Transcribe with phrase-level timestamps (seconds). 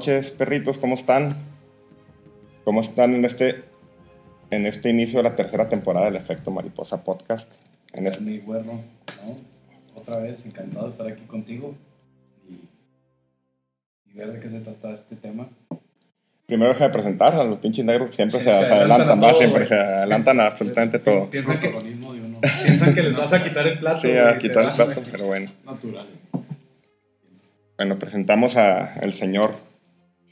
[0.00, 1.36] Noches, perritos, ¿cómo están?
[2.64, 3.64] ¿Cómo están en este,
[4.50, 7.52] en este inicio de la tercera temporada del Efecto Mariposa Podcast?
[7.92, 8.22] En este...
[8.22, 8.82] Mi güero, ¿no?
[9.94, 11.74] Otra vez, encantado de estar aquí contigo
[12.48, 12.54] y,
[14.10, 15.50] y, ver de qué se trata este tema.
[16.46, 19.74] Primero deja de presentar a los pinches negros que siempre se, adelantan, más, siempre se
[19.74, 21.28] adelantan a absolutamente todo.
[21.28, 21.68] Piensan que,
[22.64, 24.00] piensan que les vas a quitar el plato.
[24.00, 25.50] Sí, a quitar el plato, pero bueno.
[25.66, 26.22] Naturales.
[27.76, 29.68] Bueno, presentamos al señor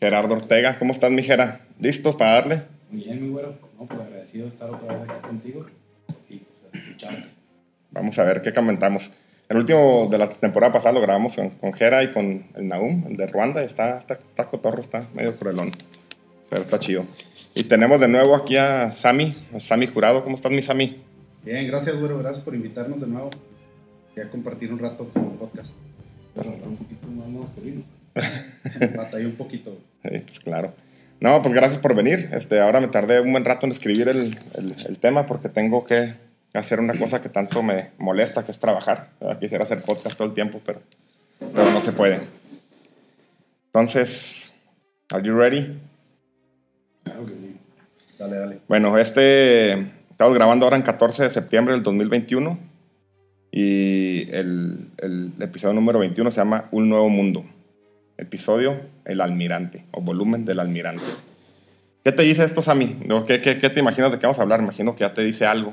[0.01, 0.79] Gerardo Ortega.
[0.79, 1.61] ¿Cómo estás, mi Gera?
[1.81, 2.63] ¿Listos para darle?
[2.91, 3.55] Muy bien, mi güero.
[3.79, 5.67] No, pues agradecido de estar otra vez aquí contigo
[6.29, 7.29] y pues, escucharte.
[7.91, 9.11] Vamos a ver qué comentamos.
[9.49, 13.17] El último de la temporada pasada lo grabamos con, Gera y con el Naum, el
[13.17, 13.63] de Ruanda.
[13.63, 15.71] Está, está, está cotorro, está medio cruelón.
[16.51, 17.05] Pero está chido.
[17.55, 20.23] Y tenemos de nuevo aquí a Sami, a Sami Jurado.
[20.23, 21.03] ¿Cómo estás, mi Sami?
[21.45, 22.19] Bien, gracias, güero.
[22.19, 23.31] Gracias por invitarnos de nuevo.
[24.23, 25.73] a compartir un rato con el podcast
[26.37, 27.85] un poquito más masculinos.
[28.97, 29.77] Batallé un poquito.
[30.03, 30.73] Sí, pues claro.
[31.21, 32.31] No, pues gracias por venir.
[32.33, 36.15] Este, ahora me tardé un buen rato en escribir el, el, tema porque tengo que
[36.55, 39.09] hacer una cosa que tanto me molesta, que es trabajar.
[39.41, 40.81] Quisiera hacer podcast todo el tiempo, pero,
[41.55, 42.21] pero no se puede.
[43.67, 44.53] Entonces,
[45.13, 45.77] ¿are you ready?
[47.03, 47.57] Claro que sí.
[48.19, 48.59] Dale, dale.
[48.69, 52.59] Bueno, este, estamos grabando ahora en 14 de septiembre del 2021
[53.51, 57.45] y el, el, episodio número 21 se llama Un Nuevo Mundo.
[58.19, 61.05] Episodio El Almirante, o volumen del Almirante.
[62.05, 62.97] ¿Qué te dice esto, Sammy?
[63.27, 64.61] ¿Qué, qué, qué te imaginas de qué vamos a hablar?
[64.61, 65.73] Imagino que ya te dice algo.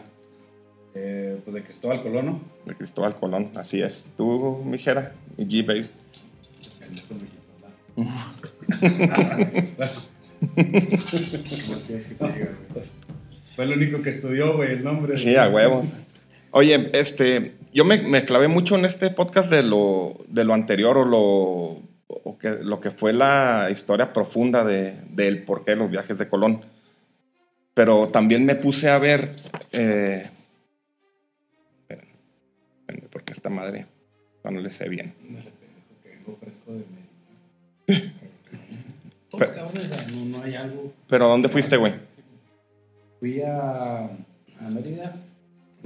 [0.93, 2.41] Eh, pues de Cristóbal Colón, ¿no?
[2.65, 4.05] De Cristóbal Colón, así es.
[4.15, 5.89] Tú, mijera, y G, baby.
[13.55, 15.17] Fue el único que estudió, güey, el nombre.
[15.17, 15.85] Sí, a huevo.
[16.51, 21.05] Oye, este, yo me, clavé mucho en este podcast de lo, de lo anterior o
[21.05, 21.79] lo,
[22.39, 26.61] que, lo que fue la historia profunda de, del porqué de los viajes de Colón.
[27.73, 29.35] Pero también me puse a ver.
[29.71, 30.29] Eh,
[33.11, 33.85] porque esta madre
[34.43, 35.13] no le sé bien.
[39.37, 39.51] pero,
[40.27, 40.93] no, hay algo.
[41.07, 41.93] ¿Pero dónde fuiste, güey?
[43.19, 45.15] Fui a, a Mérida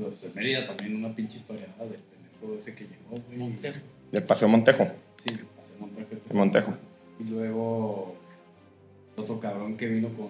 [0.02, 3.38] pues en Mérida también una pinche historia del pendejo ese que llegó, güey.
[3.38, 3.80] Montejo.
[4.12, 4.88] ¿Del Paseo Montejo?
[5.24, 5.38] Sí,
[5.86, 6.72] el Paseo Montejo.
[6.72, 6.74] Montejo.
[7.20, 8.16] Y luego
[9.16, 10.28] otro cabrón que vino con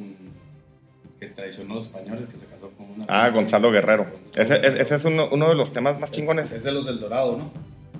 [1.19, 3.05] que traicionó a los españoles, que se casó con una...
[3.07, 4.07] Ah, Gonzalo Guerrero.
[4.35, 6.51] ese, ese, es uno, uno, de los temas más chingones.
[6.51, 7.51] Es de los del Dorado, ¿no?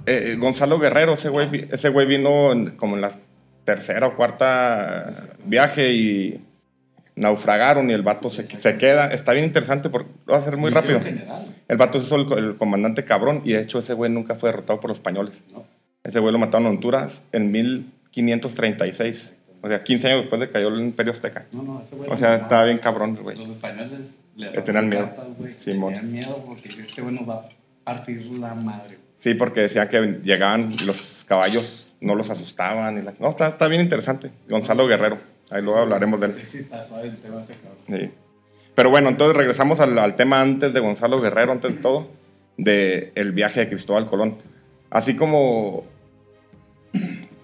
[0.06, 3.12] Eh, eh Gonzalo Guerrero, ese güey, ese güey vino como en la
[3.66, 5.14] tercera o cuarta
[5.46, 6.42] viaje y
[7.16, 9.08] naufragaron y el vato se, se queda.
[9.08, 11.00] Está bien interesante porque lo va a hacer muy rápido.
[11.68, 14.80] El vato es el, el, comandante cabrón y de hecho ese güey nunca fue derrotado
[14.80, 15.44] por los españoles.
[16.10, 19.36] Ese güey lo mataron en Honduras en 1536.
[19.62, 21.46] O sea, 15 años después de que cayó el Imperio Azteca.
[21.52, 22.10] No, no, ese güey.
[22.10, 23.38] O sea, estaba bien cabrón, güey.
[23.38, 25.12] Los españoles le, tenían miedo.
[25.56, 27.50] Sí, le tenían miedo porque este güey nos va a
[27.84, 28.98] partir la madre.
[29.20, 32.98] Sí, porque decían que llegaban los caballos no los asustaban.
[32.98, 33.14] Y la...
[33.20, 34.32] No, está, está bien interesante.
[34.50, 35.20] Gonzalo Guerrero.
[35.52, 36.34] Ahí luego hablaremos de él.
[36.34, 37.78] Sí, sí, está suave el tema ese cabrón.
[37.88, 38.12] Sí.
[38.74, 42.08] Pero bueno, entonces regresamos al, tema antes de Gonzalo Guerrero, antes de todo,
[42.58, 44.38] de el viaje de Cristóbal Colón.
[44.90, 45.86] Así como...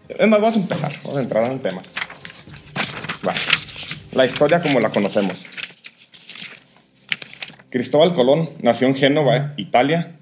[0.07, 1.81] Es más, vamos a empezar, vamos a entrar en tema.
[4.13, 5.37] La historia como la conocemos.
[7.69, 10.15] Cristóbal Colón nació en Génova, Italia.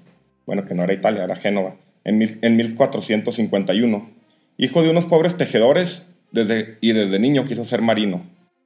[0.46, 4.10] Bueno, que no era Italia, era Génova, en, en 1451.
[4.56, 6.06] Hijo de unos pobres tejedores
[6.80, 8.22] y desde niño quiso ser marino.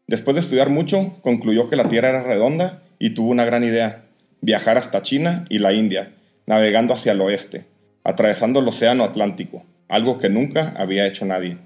[0.06, 4.04] Después de estudiar mucho, concluyó que la Tierra era redonda y tuvo una gran idea,
[4.40, 6.12] viajar hasta China y la India,
[6.46, 7.66] navegando hacia el oeste,
[8.04, 11.58] atravesando el Océano Atlántico, algo que nunca había hecho nadie.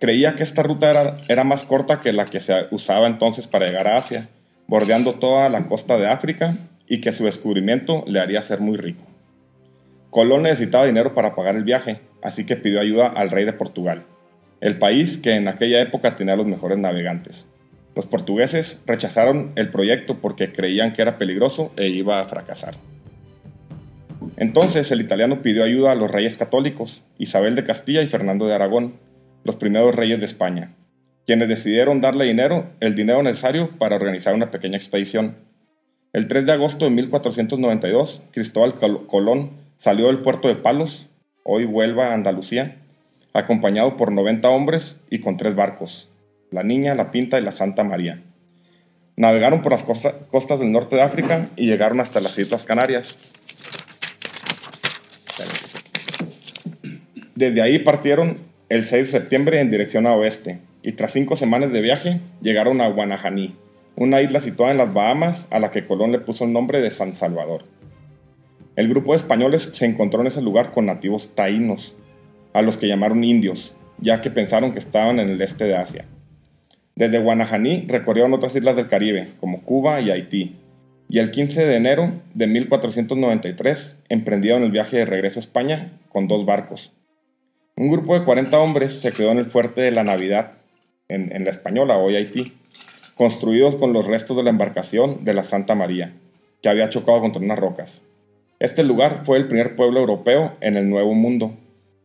[0.00, 3.86] Creía que esta ruta era, más corta que la que se usaba entonces para llegar
[3.86, 4.28] a Asia,
[4.66, 6.56] bordeando toda la costa de África
[6.86, 9.02] y que su descubrimiento le haría ser muy rico.
[10.10, 14.04] Colón necesitaba dinero para pagar el viaje, así que pidió ayuda al rey de Portugal,
[14.60, 17.48] el país que en aquella época tenía los mejores navegantes.
[17.94, 22.76] Los portugueses rechazaron el proyecto porque creían que era peligroso e iba a fracasar.
[24.36, 28.54] Entonces el italiano pidió ayuda a los reyes católicos, Isabel de Castilla y Fernando de
[28.54, 28.94] Aragón,
[29.44, 30.74] los primeros reyes de España,
[31.26, 35.36] quienes decidieron darle dinero, el dinero necesario para organizar una pequeña expedición.
[36.12, 41.06] El 3 de agosto de 1492, Cristóbal Colón salió del puerto de Palos,
[41.42, 42.76] hoy Huelva, Andalucía,
[43.34, 46.08] acompañado por 90 hombres y con tres barcos,
[46.50, 48.22] la Niña, la Pinta y la Santa María.
[49.16, 53.16] Navegaron por las costas del norte de África y llegaron hasta las Islas Canarias.
[57.34, 58.36] Desde ahí partieron
[58.68, 62.80] el 6 de septiembre en dirección a oeste y tras cinco semanas de viaje llegaron
[62.80, 63.56] a Guanajaní,
[63.96, 66.90] una isla situada en las Bahamas a la que Colón le puso el nombre de
[66.90, 67.64] San Salvador.
[68.76, 71.96] El grupo de españoles se encontró en ese lugar con nativos taínos,
[72.52, 76.04] a los que llamaron indios, ya que pensaron que estaban en el este de Asia.
[76.94, 80.56] Desde Guanajaní recorrieron otras islas del Caribe, como Cuba y Haití,
[81.08, 86.28] y el 15 de enero de 1493 emprendieron el viaje de regreso a España con
[86.28, 86.93] dos barcos.
[87.76, 90.52] Un grupo de 40 hombres se quedó en el fuerte de la Navidad,
[91.08, 92.52] en, la Española, hoy Haití,
[93.16, 96.14] construidos con los restos de la embarcación de la Santa María,
[96.62, 98.02] que había chocado contra unas rocas.
[98.60, 101.56] Este lugar fue el primer pueblo europeo en el Nuevo Mundo,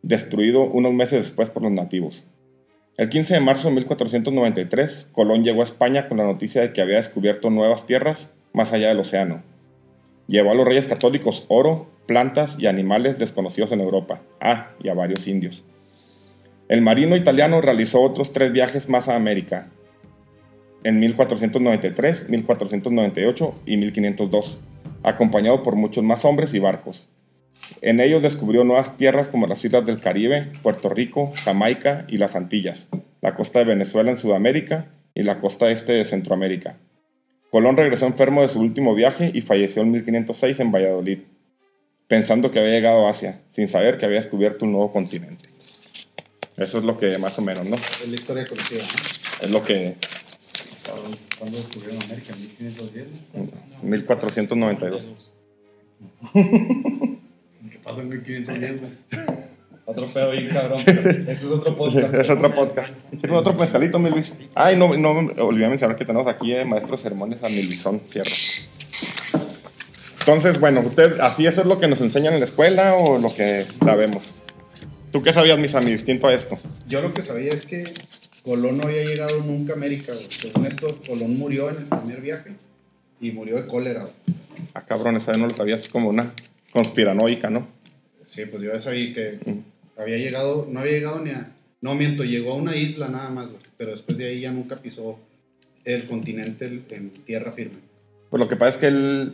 [0.01, 2.25] destruido unos meses después por los nativos.
[2.97, 6.81] El 15 de marzo de 1493, Colón llegó a España con la noticia de que
[6.81, 9.43] había descubierto nuevas tierras más allá del océano.
[10.25, 14.95] Llevó a los reyes católicos oro, plantas y animales desconocidos en Europa, ah, y a
[14.95, 15.63] varios indios.
[16.67, 19.67] El marino italiano realizó otros tres viajes más a América,
[20.83, 24.59] en 1493, 1498 y 1502,
[25.03, 27.07] acompañado por muchos más hombres y barcos.
[27.81, 32.35] En ellos descubrió nuevas tierras como las islas del Caribe, Puerto Rico, Jamaica y las
[32.35, 32.89] Antillas,
[33.21, 36.75] la costa de Venezuela en Sudamérica y la costa este de Centroamérica.
[37.51, 41.19] Colón regresó enfermo de su último viaje y falleció en 1506 en Valladolid,
[42.09, 45.47] pensando que había llegado a Asia, sin saber que había descubierto un nuevo continente.
[46.57, 47.77] Eso es lo que más o menos, ¿no?
[47.77, 49.45] Es la historia conocida, ¿no?
[49.45, 49.95] Es lo que...
[51.37, 52.33] ¿Cuándo descubrieron América?
[52.33, 53.83] ¿1510?
[53.83, 55.05] 1492.
[56.33, 58.91] ¿Qué pasa en 1510, güey?
[59.85, 60.79] Otro pedo ahí, cabrón.
[60.79, 62.13] Ese es otro podcast.
[62.15, 62.91] es otro podcast.
[63.11, 64.35] ¿Tienes otro mezcalito, mi Luis?
[64.55, 65.11] Ay, no, no
[65.45, 68.31] olvidé mencionar que tenemos aquí eh, maestro sermones a mi Luisón Fierro.
[70.29, 73.33] Entonces, bueno, ¿usted así eso es lo que nos enseñan en la escuela o lo
[73.33, 74.23] que sabemos?
[75.11, 76.55] ¿Tú qué sabías, mis amigos, distinto a esto?
[76.87, 77.83] Yo lo que sabía es que
[78.43, 80.13] Colón no había llegado nunca a América.
[80.13, 80.27] Güey.
[80.29, 82.51] Según esto, Colón murió en el primer viaje
[83.19, 84.01] y murió de cólera.
[84.01, 84.13] Güey.
[84.75, 86.31] Ah, cabrón, esa no lo sabía, es como una
[86.69, 87.67] conspiranoica, ¿no?
[88.23, 89.39] Sí, pues yo sabía que
[89.97, 91.55] había llegado, no había llegado ni a...
[91.81, 93.47] No, miento, llegó a una isla nada más,
[93.77, 95.17] pero después de ahí ya nunca pisó
[95.85, 97.79] el continente en tierra firme.
[98.29, 99.33] Pues lo que pasa es que él,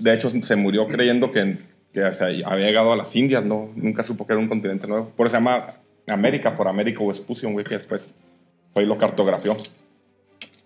[0.00, 1.58] de hecho, se murió creyendo que,
[1.92, 3.70] que o sea, había llegado a las Indias, ¿no?
[3.76, 5.10] Nunca supo que era un continente nuevo.
[5.10, 5.66] Por eso se llama
[6.08, 8.08] América, por Américo Vespucio, güey, que después
[8.72, 9.56] fue y lo cartografió.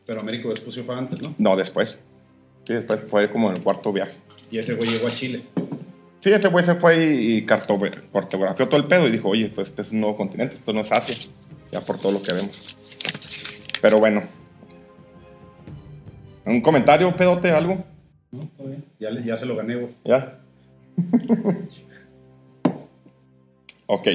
[0.06, 1.34] Pero Américo Vespucio fue antes, ¿no?
[1.38, 1.98] No, después.
[2.64, 4.17] Sí, después fue como en el cuarto viaje.
[4.50, 5.43] Y ese güey llegó a Chile.
[6.20, 9.82] Sí, ese güey se fue y cartografió todo el pedo y dijo, oye, pues este
[9.82, 11.14] es un nuevo continente, esto no es Asia,
[11.70, 12.76] ya por todo lo que vemos.
[13.82, 14.22] Pero bueno.
[16.46, 17.84] ¿Un comentario, pedote, algo?
[18.34, 18.84] No, todo bien.
[18.98, 19.93] Ya, le- ya se lo gané, güey.
[20.05, 20.38] ¿Ya?
[23.86, 24.08] ok.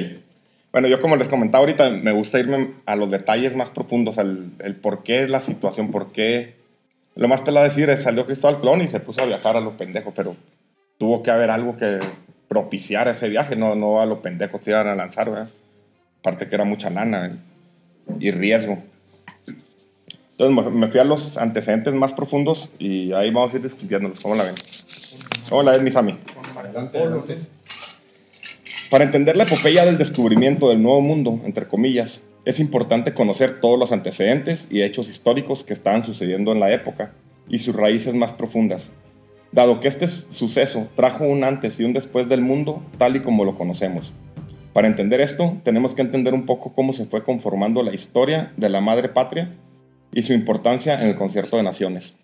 [0.72, 4.50] Bueno, yo como les comentaba ahorita, me gusta irme a los detalles más profundos, al
[4.60, 6.54] el por qué la situación, por qué...
[7.16, 9.76] Lo más pelado decir es, salió Cristóbal Colón y se puso a viajar a lo
[9.76, 10.36] pendejo, pero
[10.98, 11.98] tuvo que haber algo que
[12.48, 15.48] propiciara ese viaje, no, no a lo pendejo se iban a lanzar, ¿verdad?
[16.20, 17.36] Aparte que era mucha lana
[18.20, 18.78] y riesgo.
[20.40, 24.20] Entonces me- fui a los antecedentes más profundos y ahí vamos a ir discutiéndolos.
[24.20, 24.54] ¿Cómo la ven?
[25.50, 26.20] ¿Cómo la ven, mis amigos?
[26.56, 27.38] Adelante, adelante.
[28.88, 33.78] Para entender la epopeya del descubrimiento del Nuevo Mundo, entre comillas, es importante conocer todos
[33.78, 37.12] los antecedentes y hechos históricos que estaban sucediendo en la época
[37.50, 38.92] y sus raíces más profundas,
[39.52, 43.44] dado que este suceso trajo un antes y un después del mundo tal y como
[43.44, 44.14] lo conocemos.
[44.72, 48.70] Para entender esto, tenemos que entender un poco cómo se fue conformando la historia de
[48.70, 49.54] la madre patria
[50.12, 52.14] y su importancia en el concierto de naciones.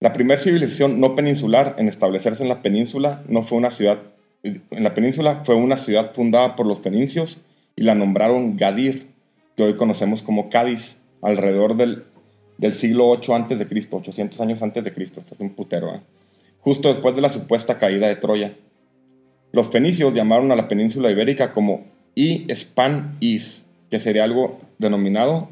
[0.00, 3.98] La primera civilización no peninsular en establecerse en la península no fue una ciudad
[4.42, 7.38] en la península fue una ciudad fundada por los fenicios
[7.76, 9.08] y la nombraron Gadir,
[9.56, 12.04] que hoy conocemos como Cádiz, alrededor del,
[12.56, 16.00] del siglo 8 antes de Cristo, 800 años antes de Cristo, es un putero, ¿eh?
[16.60, 18.54] justo después de la supuesta caída de Troya.
[19.52, 25.48] Los fenicios llamaron a la península ibérica como I-Span Is, que sería algo denominado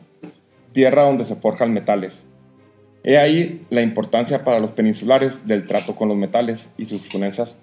[0.77, 2.27] tierra donde se forjan metales.
[3.03, 7.59] He ahí la importancia para los peninsulares del trato con los metales y sus funestas,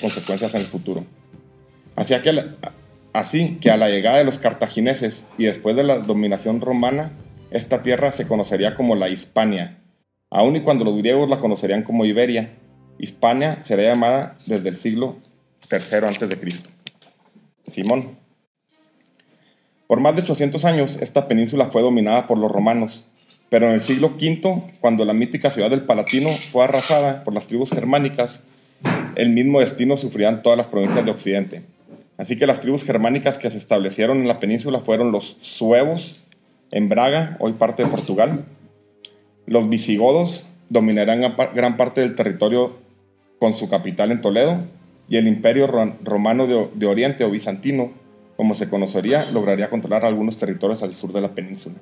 [0.00, 1.04] consecuencias en el futuro.
[1.96, 2.44] Así que,
[3.12, 7.12] así que a la llegada de los cartagineses y después de la dominación romana,
[7.50, 9.82] esta tierra se conocería como la Hispania,
[10.30, 12.54] aun y cuando los griegos la conocerían como Iberia.
[12.98, 15.16] Hispania sería llamada desde el siglo
[15.70, 16.38] III a.C.
[17.66, 18.25] Simón.
[19.86, 23.04] Por más de 800 años, esta península fue dominada por los romanos,
[23.48, 27.46] pero en el siglo V, cuando la mítica ciudad del Palatino fue arrasada por las
[27.46, 28.42] tribus germánicas,
[29.14, 31.62] el mismo destino sufrían todas las provincias de Occidente.
[32.18, 36.24] Así que las tribus germánicas que se establecieron en la península fueron los suevos,
[36.72, 38.44] en Braga, hoy parte de Portugal.
[39.46, 42.76] Los visigodos dominarán gran parte del territorio
[43.38, 44.64] con su capital en Toledo,
[45.08, 45.68] y el imperio
[46.02, 47.92] romano de, Oriente o bizantino,
[48.36, 51.76] como se conocería, lograría controlar algunos territorios al sur de la península.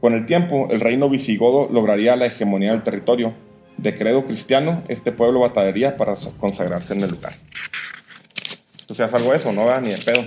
[0.00, 3.32] Con el tiempo, el reino visigodo lograría la hegemonía del territorio.
[3.76, 7.34] De credo cristiano, este pueblo batallaría para consagrarse en el lugar.
[8.86, 9.80] ¿Tú seas algo de eso, no?
[9.80, 10.24] Ni de pedo.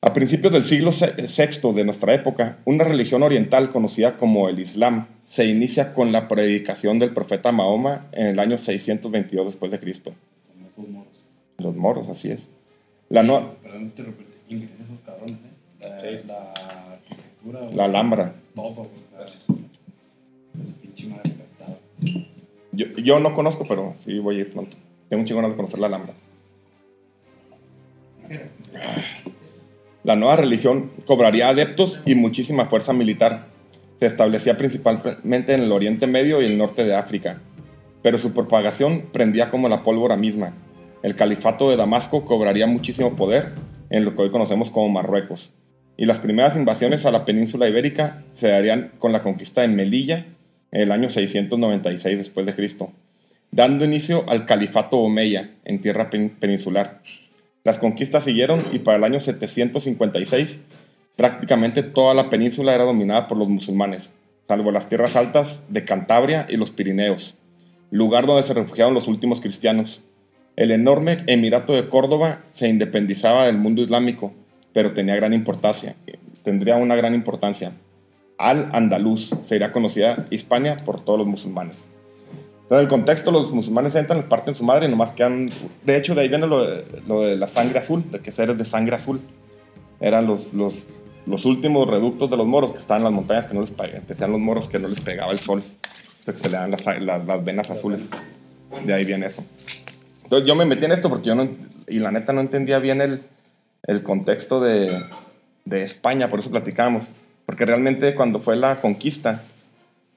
[0.00, 5.06] A principios del siglo VI de nuestra época, una religión oriental conocida como el Islam
[5.26, 10.14] se inicia con la predicación del profeta Mahoma en el año 622 después de Cristo.
[10.80, 11.12] Los moros.
[11.58, 12.48] Los moros, así es.
[13.08, 15.80] La no, Perdón, te repito, increíble esos cabrones, ¿eh?
[15.80, 16.26] La, Sí.
[16.26, 16.52] la
[16.92, 17.60] arquitectura.
[17.74, 18.34] la Alhambra.
[18.54, 18.86] Todo.
[19.14, 19.46] Gracias.
[20.62, 21.34] Es pinche madre.
[22.72, 24.76] Yo, yo no conozco, pero sí voy a ir pronto.
[25.08, 26.14] Tengo un chingón de conocer la Alhambra.
[30.04, 33.46] La nueva religión cobraría adeptos y muchísima fuerza militar.
[33.98, 37.40] Se establecía principalmente en el Oriente Medio y el norte de África,
[38.02, 40.54] pero su propagación prendía como la pólvora misma.
[41.02, 43.52] El califato de Damasco cobraría muchísimo poder
[43.88, 45.52] en lo que hoy conocemos como Marruecos,
[45.96, 50.26] y las primeras invasiones a la península ibérica se darían con la conquista de Melilla
[50.72, 52.92] en el año 696 después de Cristo,
[53.50, 57.00] dando inicio al califato omeya en tierra pen- peninsular.
[57.64, 60.60] Las conquistas siguieron y para el año 756
[61.16, 64.14] prácticamente toda la península era dominada por los musulmanes,
[64.48, 67.34] salvo las tierras altas de Cantabria y los Pirineos,
[67.90, 70.02] lugar donde se refugiaron los últimos cristianos.
[70.56, 74.32] El enorme Emirato de Córdoba se independizaba del mundo islámico,
[74.72, 75.96] pero tenía gran importancia,
[76.42, 77.72] tendría una gran importancia.
[78.38, 81.88] Al-Andalus sería conocida Hispania por todos los musulmanes.
[82.62, 85.46] Entonces, el contexto, los musulmanes entran, les parten su madre y nomás quedan...
[85.84, 88.94] De hecho, de ahí viene lo de, la sangre azul, de que seres de sangre
[88.94, 89.20] azul.
[90.00, 90.44] Eran los,
[91.44, 93.74] últimos reductos de los moros que estaban en las montañas que no les.
[94.06, 95.64] Decían los moros que no les pegaba el sol,
[96.24, 98.08] que se le dan las, las venas azules.
[98.86, 99.42] De ahí viene eso.
[100.30, 101.50] Entonces yo me metí en esto porque yo no,
[101.88, 103.20] y la neta no entendía bien el,
[103.82, 105.02] el contexto de,
[105.64, 107.08] de España, por eso platicábamos.
[107.46, 109.42] Porque realmente cuando fue la conquista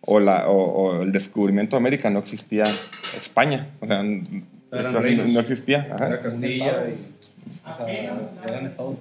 [0.01, 2.65] o, la, o, o el descubrimiento de América no existía
[3.17, 3.69] España.
[3.79, 5.25] O sea, no, reinos.
[5.29, 5.87] no existía.
[5.91, 6.05] ajá.
[6.05, 7.15] Era Castilla y
[7.67, 7.87] O sea,
[8.47, 8.97] eran estados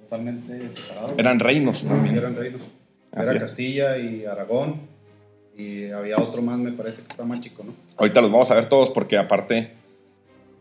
[0.00, 1.12] totalmente separados.
[1.16, 1.82] Eran reinos.
[1.82, 1.94] ¿no?
[2.04, 2.60] eran reinos.
[3.10, 3.40] Era.
[3.40, 4.82] Castilla y Aragón.
[5.56, 7.72] Y había otro más, me parece que está más chico, ¿no?
[7.96, 9.80] Ahorita los vamos a ver todos porque aparte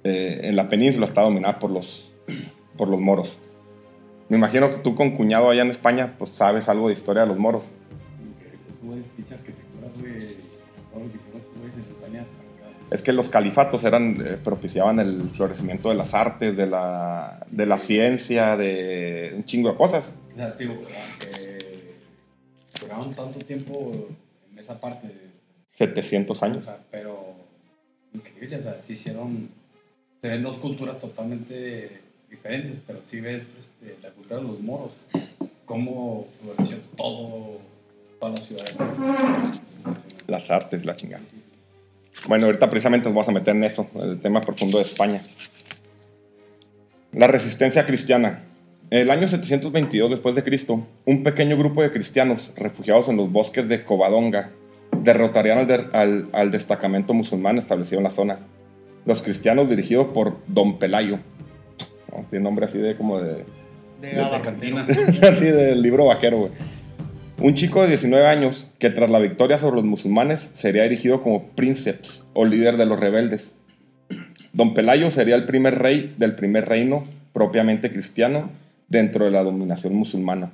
[0.03, 2.09] eh, en la península está dominada por los,
[2.77, 3.37] por los moros.
[4.29, 7.27] Me imagino que tú con cuñado allá en España pues sabes algo de historia de
[7.27, 7.63] los moros.
[12.91, 17.65] Es que los califatos eran, eh, propiciaban el florecimiento de las artes, de la, de
[17.65, 20.13] la ciencia, de un chingo de cosas.
[20.33, 21.95] O sea, digo, aunque
[22.81, 24.07] duraron tanto tiempo
[24.51, 25.07] en esa parte,
[25.69, 26.65] 700 o años.
[26.65, 27.33] sea, pero
[28.13, 29.49] increíble, o sea, sí hicieron,
[30.21, 31.99] se ven dos culturas totalmente
[32.29, 34.93] diferentes, pero sí ves este, la cultura de los moros,
[35.65, 37.57] cómo floreció todo,
[38.19, 38.75] todas las ciudades.
[40.27, 41.23] Las artes, la chingada.
[42.27, 45.23] Bueno, ahorita precisamente nos vamos a meter en eso, el tema profundo de España.
[47.13, 48.43] La resistencia cristiana.
[48.91, 53.31] En el año 722 después de Cristo, un pequeño grupo de cristianos refugiados en los
[53.31, 54.51] bosques de Covadonga
[55.01, 58.39] derrotarían al, al- al destacamento musulmán establecido en la zona.
[59.05, 61.19] Los cristianos dirigidos por Don Pelayo.
[62.11, 62.25] ¿no?
[62.29, 63.45] Tiene nombre así de como de,
[64.01, 64.85] De, de cantina.
[65.21, 66.51] así del libro vaquero, güey.
[67.39, 71.47] Un chico de 19 años que tras la victoria sobre los musulmanes sería erigido como
[71.49, 73.55] princeps o líder de los rebeldes.
[74.53, 78.51] Don Pelayo sería el primer rey del primer reino propiamente cristiano
[78.89, 80.53] dentro de la dominación musulmana.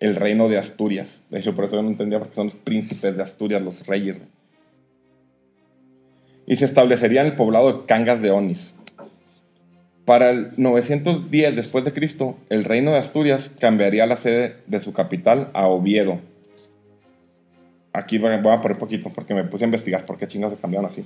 [0.00, 1.22] El reino de Asturias.
[1.30, 4.16] De hecho, por eso yo no entendía porque son los príncipes de Asturias, los reyes.
[6.46, 8.74] Y se establecería en el poblado de Cangas de Onis.
[10.04, 14.92] Para el 910 después de Cristo, el reino de Asturias cambiaría la sede de su
[14.92, 16.18] capital a Oviedo.
[17.92, 20.88] Aquí voy a poner poquito porque me puse a investigar por qué chingados se cambiaron
[20.88, 21.04] así.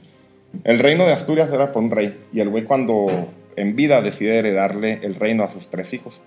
[0.65, 4.39] El reino de Asturias era por un rey y el güey cuando en vida decide
[4.39, 6.21] heredarle el reino a sus tres hijos.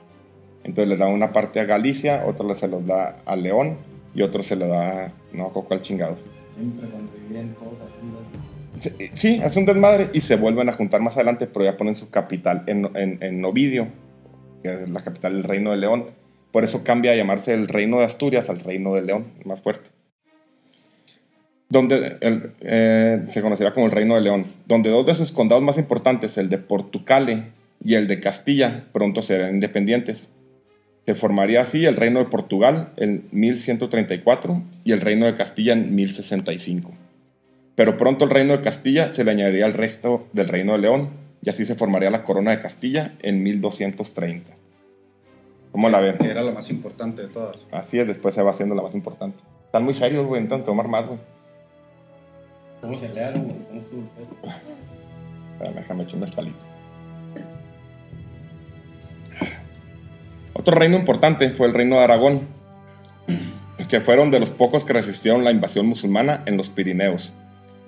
[0.63, 3.77] Entonces les da una parte a Galicia, otro se los da a León
[4.13, 6.19] y otro se lo da, no, a cuál chingados.
[6.55, 8.48] Siempre cuando vivían todos así.
[9.13, 12.09] Sí, es un desmadre y se vuelven a juntar más adelante, pero ya ponen su
[12.09, 13.87] capital en, en, en Ovidio,
[14.63, 16.05] que es la capital del Reino de León.
[16.51, 19.89] Por eso cambia a llamarse el Reino de Asturias al Reino de León, más fuerte.
[21.69, 25.63] Donde el- eh, se conocerá como el Reino de León, donde dos de sus condados
[25.63, 27.51] más importantes, el de Portucale
[27.83, 30.29] y el de Castilla, pronto serán independientes.
[31.05, 35.93] Se formaría así el Reino de Portugal en 1134 y el Reino de Castilla en
[35.95, 36.91] 1065
[37.79, 41.11] pero pronto el reino de Castilla se le añadiría al resto del reino de León,
[41.41, 44.51] y así se formaría la corona de Castilla en 1230.
[45.71, 46.17] ¿Cómo la ven?
[46.17, 47.65] Que era la más importante de todas.
[47.71, 49.41] Así es, después se va haciendo la más importante.
[49.65, 51.19] Están muy serios, güey, intentan tomar más, güey.
[52.81, 53.55] ¿Cómo se learon, güey?
[53.69, 54.01] ¿Cómo estuvo
[55.61, 56.59] el déjame echar un escalito.
[60.51, 62.41] Otro reino importante fue el reino de Aragón,
[63.87, 67.31] que fueron de los pocos que resistieron la invasión musulmana en los Pirineos.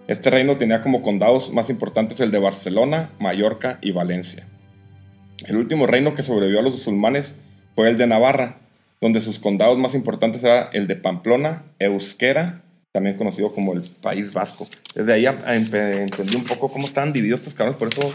[0.07, 4.45] Este reino tenía como condados más importantes el de Barcelona, Mallorca y Valencia.
[5.47, 7.35] El último reino que sobrevivió a los musulmanes
[7.75, 8.57] fue el de Navarra,
[8.99, 14.33] donde sus condados más importantes eran el de Pamplona, Euskera, también conocido como el País
[14.33, 14.67] Vasco.
[14.93, 18.13] Desde ahí a- empe- entendí un poco cómo estaban divididos estos cabrones, por eso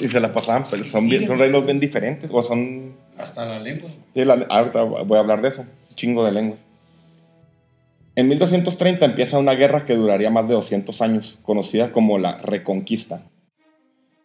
[0.00, 2.94] y se la pasaban, pero son, bien- son reinos bien diferentes, o son...
[3.18, 3.90] Hasta la lengua.
[4.14, 6.60] la- ahorita voy a hablar de eso, chingo de lenguas.
[8.18, 13.30] En 1230 empieza una guerra que duraría más de 200 años, conocida como la Reconquista,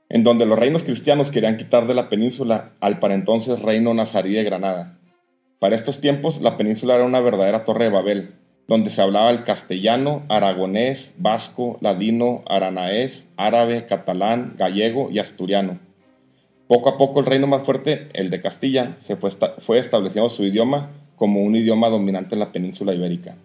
[0.09, 4.33] en donde los reinos cristianos querían quitar de la península al para entonces reino nazarí
[4.33, 4.97] de Granada.
[5.59, 8.33] Para estos tiempos, la península era una verdadera torre de Babel,
[8.67, 15.77] donde se hablaba el castellano, aragonés, vasco, ladino, aranaés, árabe, catalán, gallego y asturiano.
[16.67, 20.31] Poco a poco el reino más fuerte, el de Castilla, se fue, esta- fue estableciendo
[20.31, 23.35] su idioma como un idioma dominante en la península ibérica.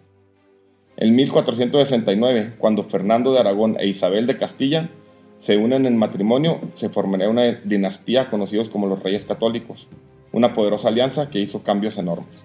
[1.01, 4.89] En 1469, cuando Fernando de Aragón e Isabel de Castilla
[5.37, 9.87] se unen en matrimonio, se formaría una dinastía conocidos como los Reyes Católicos,
[10.33, 12.43] una poderosa alianza que hizo cambios enormes.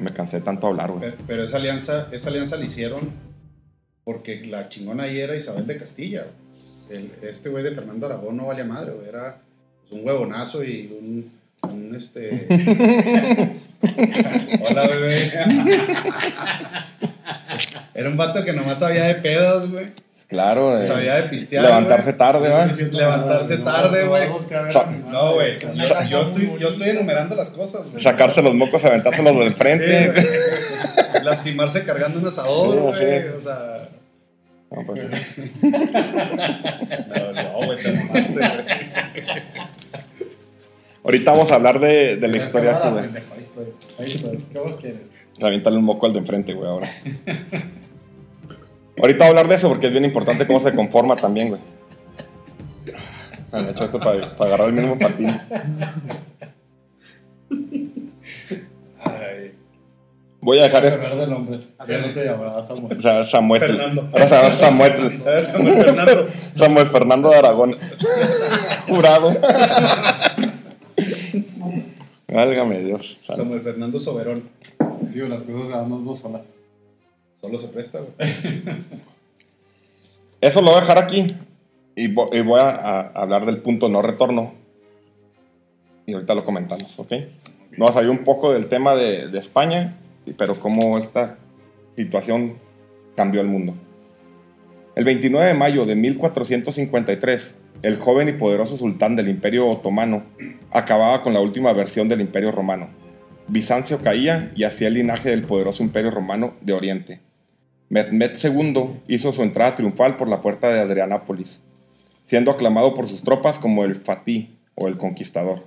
[0.00, 1.12] Me cansé de tanto hablar, güey.
[1.26, 3.10] Pero, esa alianza, esa alianza la hicieron
[4.02, 6.28] porque la chingona ahí era Isabel de Castilla.
[7.20, 8.94] este güey de Fernando Aragón no valía madre.
[9.06, 9.42] Era
[9.90, 11.30] un huevonazo y un,
[11.62, 12.46] un, este.
[14.68, 15.30] Hola, bebé.
[17.94, 19.86] Era un vato que nomás sabía de pedos, güey.
[20.28, 21.64] Claro, de Sabía de pistear.
[21.64, 22.18] levantarse güey.
[22.18, 22.66] tarde, ¿va?
[22.66, 24.28] Levantarse tarde, güey.
[25.10, 25.58] No, güey.
[25.58, 28.02] Yo, yo estoy, yo estoy enumerando las cosas, güey.
[28.04, 30.04] Sacarse los mocos, aventárselos del frente.
[30.04, 31.24] Sí, güey.
[31.24, 33.22] Lastimarse cargando un asador, güey.
[33.22, 33.26] sí.
[33.36, 33.78] O sea.
[34.70, 35.02] No, pues,
[35.62, 38.64] No, no, güey, te mamaste, güey.
[41.02, 43.04] Ahorita vamos a hablar de, de la historia esta, güey.
[43.04, 43.64] Ahí estoy.
[43.98, 44.44] Ahí estoy.
[44.52, 45.00] ¿Qué vos quieres?
[45.38, 46.88] Revientarle un moco al de enfrente, güey, ahora.
[49.00, 51.60] Ahorita voy a hablar de eso porque es bien importante cómo se conforma también, güey.
[53.50, 55.40] Ah, Me he hecho esto para, para agarrar el mismo patín.
[59.02, 59.54] Ay,
[60.42, 60.86] Voy a dejar.
[60.86, 61.68] Hablar de nombres.
[62.64, 62.98] Samuel.
[62.98, 63.60] O sea, Samuel.
[63.60, 64.08] Fernando.
[64.12, 64.92] Ahora se llama Samuel.
[65.22, 66.28] Fernando.
[66.56, 67.76] Samuel Fernando de Aragón.
[68.88, 69.32] Jurado.
[72.28, 73.18] Válgame Dios.
[73.26, 74.44] Samuel Fernando Soberón.
[75.12, 76.42] Digo, las cosas se dan dos solas.
[77.40, 78.14] Solo se presta, güey.
[80.40, 81.34] Eso lo voy a dejar aquí.
[81.96, 84.52] Y vo- y voy a, a hablar del punto no retorno.
[86.06, 87.12] Y ahorita lo comentamos, ¿ok?
[87.76, 89.96] Vamos a salir un poco del tema de, de España,
[90.36, 91.38] pero cómo esta
[91.96, 92.56] situación
[93.16, 93.74] cambió el mundo.
[94.96, 100.24] El 29 de mayo de 1453, el joven y poderoso sultán del Imperio Otomano
[100.70, 102.88] acababa con la última versión del Imperio Romano.
[103.48, 107.20] Bizancio caía y hacía el linaje del poderoso Imperio Romano de Oriente.
[107.88, 111.62] Mehmed II hizo su entrada triunfal por la puerta de Adrianápolis,
[112.22, 115.66] siendo aclamado por sus tropas como el Fatih o el Conquistador.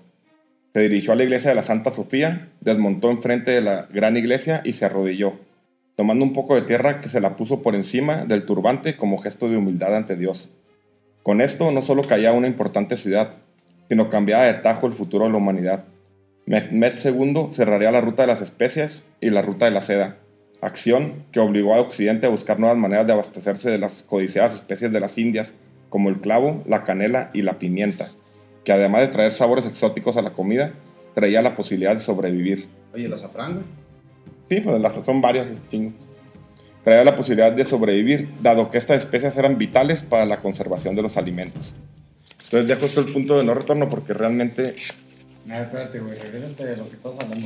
[0.73, 4.61] Se dirigió a la iglesia de la Santa Sofía, desmontó enfrente de la gran iglesia
[4.63, 5.33] y se arrodilló,
[5.95, 9.49] tomando un poco de tierra que se la puso por encima del turbante como gesto
[9.49, 10.49] de humildad ante Dios.
[11.23, 13.37] Con esto no solo caía una importante ciudad,
[13.89, 15.85] sino cambiaba de tajo el futuro de la humanidad.
[16.45, 20.17] Mehmed II cerraría la ruta de las especias y la ruta de la seda,
[20.61, 24.91] acción que obligó a Occidente a buscar nuevas maneras de abastecerse de las codiciadas especies
[24.91, 25.53] de las Indias,
[25.89, 28.09] como el clavo, la canela y la pimienta,
[28.65, 30.73] que además de traer sabores exóticos a la comida,
[31.13, 32.67] traía la posibilidad de sobrevivir.
[32.93, 33.63] Oye, el azafrán.
[34.49, 35.47] Sí, pues las son varias.
[36.83, 41.01] Traía la posibilidad de sobrevivir, dado que estas especies eran vitales para la conservación de
[41.01, 41.73] los alimentos.
[42.45, 44.75] Entonces dejo esto el punto de no retorno porque realmente
[45.45, 47.37] ver, espérate, güey, regrésate de lo que estás hablando.
[47.39, 47.45] no.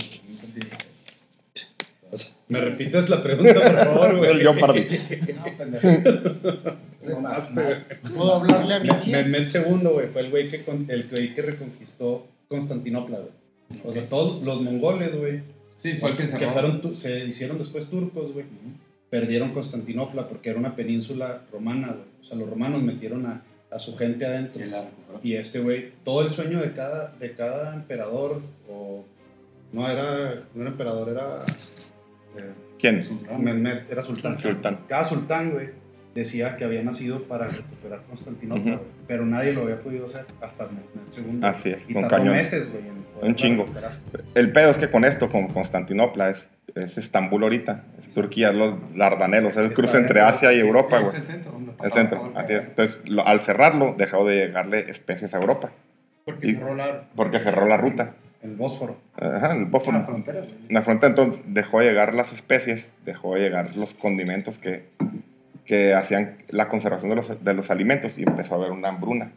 [2.47, 4.31] ¿Me repites la pregunta, por favor, güey?
[4.31, 4.87] el Jeopardy.
[5.35, 5.87] No, pendejo.
[7.05, 8.15] Te mamaste, güey.
[8.15, 9.23] ¿Puedo hablarle a mi Me-?
[9.25, 13.81] Mehmed II, güey, fue el güey que, con- el güey que reconquistó Constantinopla, güey.
[13.83, 15.41] O sea, todos los mongoles, güey,
[15.77, 18.45] Sí, fue el que que fueron se hicieron después turcos, güey,
[19.09, 22.05] perdieron Constantinopla porque era una península romana, güey.
[22.21, 24.63] O sea, los romanos metieron a, a su gente adentro.
[24.63, 25.19] Y la recuperó.
[25.23, 29.05] Y este güey, todo el sueño de cada, de cada emperador, o
[29.71, 31.37] no era, no era emperador, era
[32.37, 33.05] eh, ¿Quién?
[33.05, 33.43] Sultán.
[33.43, 34.39] Mehmed, era sultán.
[34.39, 34.79] Sultán.
[34.87, 35.69] Cada sultán, güey,
[36.13, 38.69] decía que había nacido para recuperar Constantinopla, Ujú.
[38.83, 38.91] güey.
[39.07, 41.39] Pero nadie lo había podido hacer hasta Mehmed II.
[41.43, 42.35] Así es, Y con tardó cañón.
[42.35, 42.83] meses, güey,
[43.21, 43.63] Un chingo.
[43.63, 43.91] recuperar.
[44.35, 46.49] El pedo es que con esto, con Constantinopla, es,
[46.83, 50.21] es Estambul ahorita, es Turquía, es los Dardanelos, es el cruce entre.
[50.21, 51.15] Asia y Europa, Es güey.
[51.17, 52.65] el centro, donde El centro, así es.
[52.67, 55.71] Entonces, lo- al cerrarlo, dejó de llegarle especies a Europa,
[56.25, 57.07] Porque Y- cerró la...
[57.15, 58.15] porque cerró la ruta.
[58.43, 58.97] El Bósforo.
[59.19, 59.97] Ajá, el Bósforo.
[59.99, 64.59] la frontera, la frontera entonces dejó de llegar las especies, dejó de llegar los condimentos
[64.59, 64.85] que,
[65.65, 69.31] que hacían la conservación de los, de los alimentos y empezó a haber una hambruna.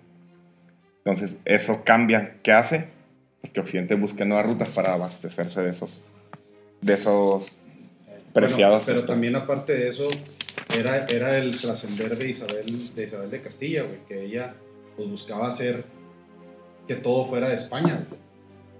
[1.04, 2.34] Entonces eso cambia.
[2.42, 2.88] ¿Qué hace?
[3.40, 6.04] Pues que Occidente busque nuevas rutas para abastecerse de esos,
[6.80, 7.44] de esos
[8.32, 8.84] preciados.
[8.84, 10.08] Bueno, pero también aparte de eso,
[10.76, 14.54] era, era el trascender de Isabel, de Isabel de Castilla, güey, que ella
[14.96, 15.84] pues, buscaba hacer
[16.86, 18.20] que todo fuera de España, güey.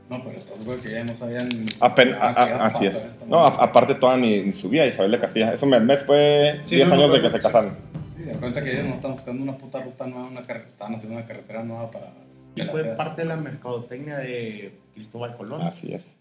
[0.08, 1.48] No, pero güey que ya no sabían.
[1.80, 2.96] Apen- a- a- así es.
[2.96, 5.54] esta No, a- aparte toda ni, ni subía Isabel de Castilla.
[5.54, 7.42] Eso Mehmet fue Sí, 10 no, no, años de que se sí.
[7.42, 7.76] casaron.
[8.16, 10.94] Sí, de cuenta que ellos no están buscando una puta ruta nueva, una carretera, estaban
[10.96, 12.12] haciendo una carretera nueva para.
[12.56, 15.62] Y fue parte de la mercadotecnia de Cristóbal Colón.
[15.62, 16.12] Así es.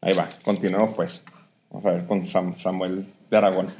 [0.00, 1.22] Ahí va, continuemos pues.
[1.70, 3.72] Vamos a ver con Sam- Samuel de Aragón.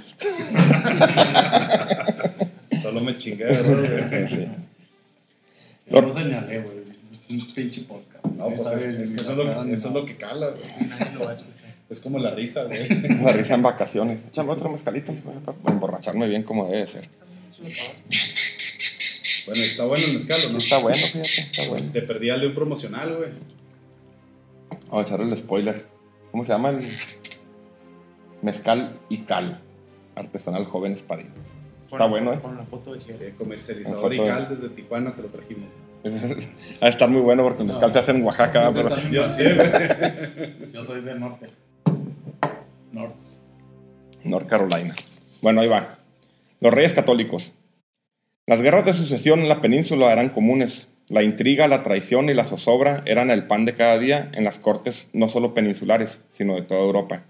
[2.80, 4.28] Solo me chingué, ¿verdad, güey?
[4.28, 4.46] Sí.
[5.90, 6.78] Yo no señalé, güey.
[6.90, 8.24] Es un pinche podcast.
[8.26, 10.06] No, pues sabe es, ni es que la eso es, lo que, eso es lo
[10.06, 10.62] que cala, güey.
[10.88, 11.70] Nadie lo va a escuchar.
[11.88, 12.86] Es como la risa, güey.
[13.20, 14.20] Una risa en vacaciones.
[14.28, 17.08] Échame otro mezcalito para emborracharme bien como debe ser.
[19.46, 20.58] Bueno, está bueno el mezcal, ¿o ¿no?
[20.58, 21.90] Está bueno, fíjate, está bueno.
[21.92, 23.30] Te perdí al de un promocional, güey.
[24.88, 25.89] Vamos a echar el spoiler.
[26.30, 26.84] ¿Cómo se llama el
[28.42, 29.60] mezcal y cal?
[30.14, 31.28] Artesanal joven espadín.
[31.84, 32.40] Está Con- bueno, ¿eh?
[32.40, 33.00] Con la foto de.
[33.00, 35.68] Sí, comercializador y de- cal desde Tijuana te lo trajimos.
[36.82, 40.72] Va a estar muy bueno porque el mezcal se hace en Oaxaca, pero Yo güey.
[40.72, 41.48] Yo soy del norte.
[42.92, 43.16] Norte.
[44.24, 44.94] North Carolina.
[45.42, 45.98] Bueno, ahí va.
[46.60, 47.52] Los reyes católicos.
[48.46, 50.89] Las guerras de sucesión en la península eran comunes.
[51.10, 54.60] La intriga, la traición y la zozobra eran el pan de cada día en las
[54.60, 57.24] cortes no solo peninsulares, sino de toda Europa.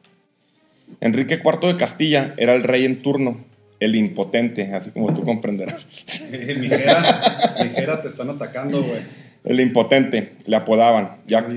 [1.01, 3.43] Enrique IV de Castilla era el rey en turno,
[3.81, 5.87] el impotente, así como tú comprenderás.
[6.31, 9.01] Mijera, Mijera, te están atacando, güey.
[9.45, 11.49] El impotente, le apodaban, ya,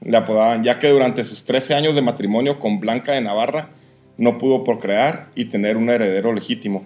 [0.00, 3.70] le apodaban, ya que durante sus 13 años de matrimonio con Blanca de Navarra
[4.16, 6.84] no pudo procrear y tener un heredero legítimo.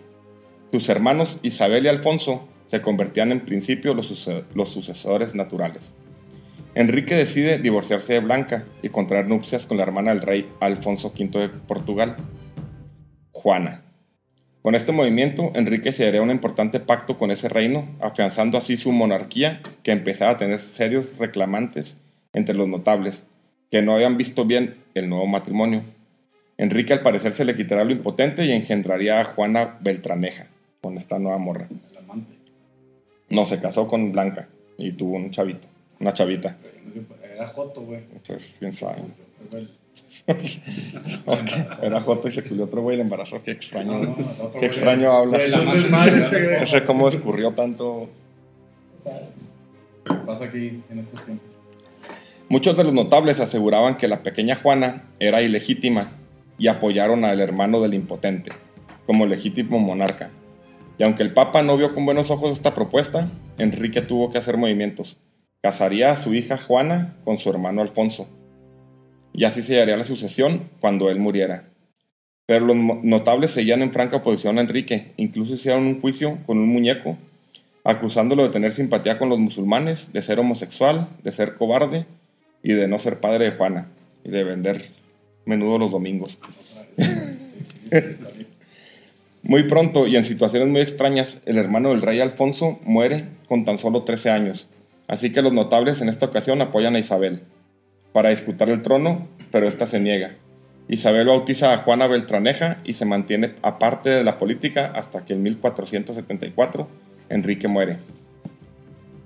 [0.70, 5.94] Sus hermanos Isabel y Alfonso se convertían en principio los, los sucesores naturales.
[6.74, 11.38] Enrique decide divorciarse de Blanca y contraer nupcias con la hermana del rey Alfonso V
[11.38, 12.16] de Portugal,
[13.31, 13.83] Juana.
[14.61, 18.92] Con este movimiento, Enrique se haría un importante pacto con ese reino, afianzando así su
[18.92, 21.98] monarquía, que empezaba a tener serios reclamantes
[22.33, 23.27] entre los notables,
[23.70, 25.83] que no habían visto bien el nuevo matrimonio.
[26.57, 30.46] Enrique al parecer se le quitará lo impotente y engendraría a Juana Beltraneja,
[30.81, 31.68] con esta nueva morra.
[33.30, 35.68] No, se casó con Blanca y tuvo un chavito,
[36.00, 36.56] una chavita.
[37.34, 38.00] Era Joto, güey.
[38.26, 39.02] Pues quién sabe.
[41.82, 43.42] Era Joto y se culió otro güey, le embarazó.
[43.42, 44.00] Qué extraño.
[44.00, 45.38] No, Qué extraño habla.
[45.38, 46.60] Este.
[46.60, 48.08] No sé cómo escurrió tanto.
[50.04, 51.48] ¿Qué pasa aquí en estos tiempos?
[52.48, 56.12] Muchos de los notables aseguraban que la pequeña Juana era ilegítima
[56.58, 58.52] y apoyaron al hermano del impotente
[59.06, 60.30] como legítimo monarca.
[60.98, 64.57] Y aunque el Papa no vio con buenos ojos esta propuesta, Enrique tuvo que hacer
[64.57, 65.18] movimientos.
[65.62, 68.28] Casaría a su hija Juana con su hermano Alfonso.
[69.33, 71.68] Y así se haría la sucesión cuando él muriera.
[72.46, 75.12] Pero los notables seguían en franca oposición a Enrique.
[75.16, 77.16] Incluso hicieron un juicio con un muñeco
[77.85, 82.07] acusándolo de tener simpatía con los musulmanes, de ser homosexual, de ser cobarde
[82.62, 83.88] y de no ser padre de Juana
[84.24, 84.90] y de vender
[85.44, 86.38] menudo los domingos.
[86.96, 88.46] Sí, sí, sí.
[89.46, 93.76] Muy pronto y en situaciones muy extrañas, el hermano del rey Alfonso muere con tan
[93.76, 94.70] solo 13 años.
[95.07, 97.42] Así que los notables en esta ocasión apoyan a Isabel
[98.14, 100.30] para disputar el trono, pero esta se niega.
[100.88, 105.42] Isabel bautiza a Juana Beltraneja y se mantiene aparte de la política hasta que en
[105.42, 106.88] 1474
[107.28, 107.98] Enrique muere.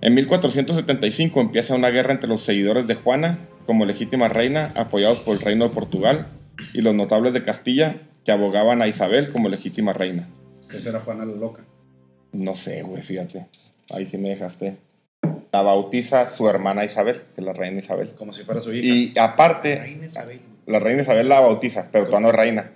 [0.01, 5.37] En 1475 empieza una guerra entre los seguidores de Juana como legítima reina, apoyados por
[5.37, 6.27] el reino de Portugal,
[6.75, 10.29] y los notables de Castilla, que abogaban a Isabel como legítima reina.
[10.71, 11.65] Esa era Juana la Loca.
[12.33, 13.47] No sé, güey, fíjate.
[13.89, 14.77] Ahí sí me dejaste.
[15.51, 18.11] La bautiza su hermana Isabel, que es la reina Isabel.
[18.19, 18.87] Como si fuera su hija.
[18.87, 20.43] Y aparte, Reina Isabel.
[20.67, 22.71] la reina Isabel la bautiza, pero todavía no es reina.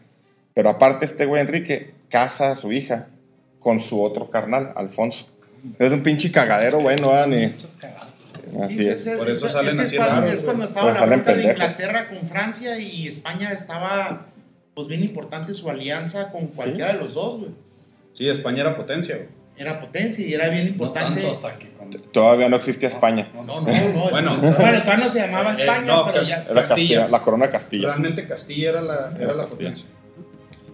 [0.55, 3.09] Pero aparte, este güey Enrique casa a su hija
[3.61, 5.27] con su otro carnal, Alfonso.
[5.79, 7.49] Es un pinche cagadero, güey, no da ni.
[7.49, 8.09] Muchas cagadas.
[8.63, 9.07] Así es.
[9.19, 10.65] Por eso salen es así es cuando güey.
[10.65, 11.43] estaba Pues la de.
[11.43, 14.32] Inglaterra con Francia y España estaba
[14.75, 17.51] pues bien importante su alianza con cualquiera de los dos, güey.
[18.13, 19.29] Sí, España era potencia, güey.
[19.57, 21.21] Era potencia y era bien No importante.
[21.21, 22.01] tanto hasta que cuando...
[22.01, 23.31] Todavía no existía España.
[23.35, 24.11] No, no, no.
[24.11, 24.37] Bueno.
[24.39, 26.37] bueno, todavía no se llamaba Eh, España, no, pero ya.
[26.37, 27.09] Era Castilla, Castilla.
[27.09, 27.87] la corona de Castilla.
[27.89, 29.87] Realmente Castilla era la, era Era la potencia.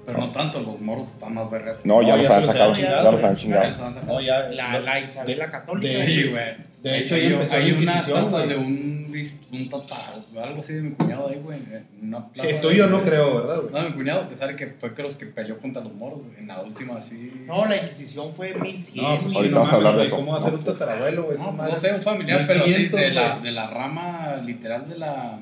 [0.09, 1.83] Pero no tanto, los moros están más vergas.
[1.85, 2.64] No, ya No, los ya han sacado.
[2.71, 4.03] han chingado, Ya los han chingado.
[4.07, 4.49] No, ya.
[4.49, 5.99] La, la Isabela Católica.
[5.99, 6.68] de- Sí, güey.
[6.83, 9.12] De hecho, hay, la hay una estatua de un,
[9.53, 11.59] un tataro, algo así de mi cuñado ahí, güey.
[11.59, 13.75] en Una plaza Sí, tuyo de- no creo, ¿verdad, güey?
[13.83, 16.38] No, mi cuñado, que sabe que fue que los que peleó contra los moros, güey.
[16.38, 17.42] En la última, así.
[17.47, 19.05] No, la Inquisición fue 1100.
[19.05, 20.16] No, pues Ahorita no vamos a hablar de eso.
[20.16, 21.37] ¿Cómo va a ser un tatarabuelo, güey?
[21.38, 25.40] No, sé, un familiar, pero sí, 1500, de la, de la rama literal de la.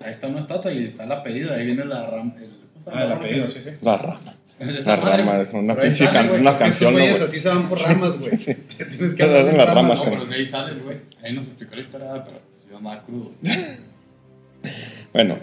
[0.00, 2.32] Ahí está una estatua y está el apellido, ahí viene la rama.
[2.40, 3.52] El, ¿cómo se llama Ah, el la apellido, rama?
[3.54, 3.70] sí, sí.
[3.82, 4.36] La rama.
[4.86, 6.40] La rama, es una pinche sale, can- güey.
[6.40, 8.36] una Es que estos canción, así se van por ramas, güey.
[8.38, 9.74] Te Tienes que hablar en las ramas.
[9.74, 10.14] ramas, No, güey.
[10.18, 10.96] pero de ahí sale, güey.
[11.22, 13.32] Ahí nos explicó la historia, pero yo andaba crudo.
[15.12, 15.38] Bueno.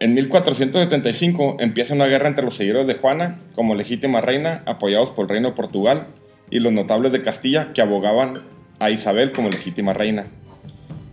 [0.00, 5.24] En 1475 empieza una guerra entre los seguidores de Juana como legítima reina, apoyados por
[5.24, 6.06] el reino de Portugal,
[6.50, 8.42] y los notables de Castilla que abogaban
[8.80, 10.26] a Isabel como legítima reina.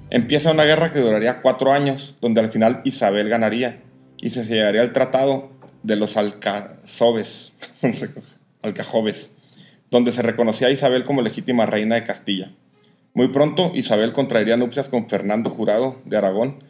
[0.10, 3.80] Empieza una guerra que duraría cuatro años, donde al final Isabel ganaría
[4.22, 5.52] y se llegaría el tratado
[5.84, 7.54] de los alcazobes,
[8.62, 9.32] alcajobes,
[9.90, 12.52] donde se reconocía a Isabel como legítima reina de Castilla.
[13.14, 16.64] Muy pronto Isabel contraería nupcias con Fernando Jurado de Aragón,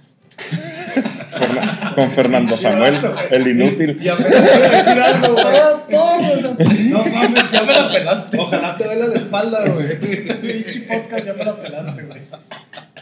[1.96, 4.00] con Fernando Samuel, el inútil.
[4.02, 6.90] Y apenas iba a decir algo, güey.
[6.90, 8.38] No mames, Ya me la pelaste.
[8.40, 10.00] Ojalá te duela la espalda, güey.
[10.00, 12.22] Pinche podcast, ya me la pelaste, güey.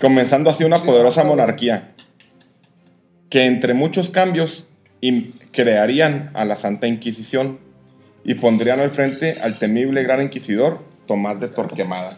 [0.01, 1.93] comenzando así una poderosa monarquía,
[3.29, 4.65] que entre muchos cambios
[5.51, 7.59] crearían a la Santa Inquisición
[8.23, 12.17] y pondrían al frente al temible gran inquisidor Tomás de Torquemada.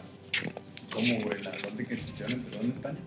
[0.93, 1.41] ¿Cómo, güey?
[1.43, 2.97] La Santa Inquisición empezó en España.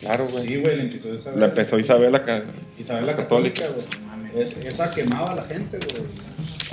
[0.00, 0.46] Claro, güey.
[0.46, 1.40] Sí, güey, le empezó Isabel.
[1.40, 2.42] La empezó Isabel acá.
[2.78, 4.42] Isabel la Católica, güey.
[4.42, 6.02] Es- esa quemaba a la gente, güey.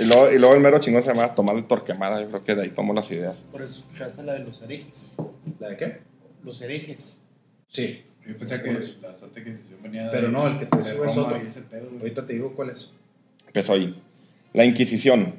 [0.00, 2.20] Y luego, y luego el mero chingón se llamaba Tomás de Torquemada.
[2.20, 3.44] Yo creo que de ahí tomó las ideas.
[3.52, 5.16] Por eso escuchaste la de los herejes.
[5.60, 5.98] ¿La de qué?
[6.44, 7.22] Los herejes.
[7.68, 10.10] Sí, Yo pensé que la Santa Inquisición venía de.
[10.10, 11.36] pero no, el que te sube es otro.
[11.70, 11.90] pedo.
[12.00, 12.92] Ahorita te digo cuál es.
[13.46, 14.00] Empezó ahí.
[14.52, 15.34] La Inquisición.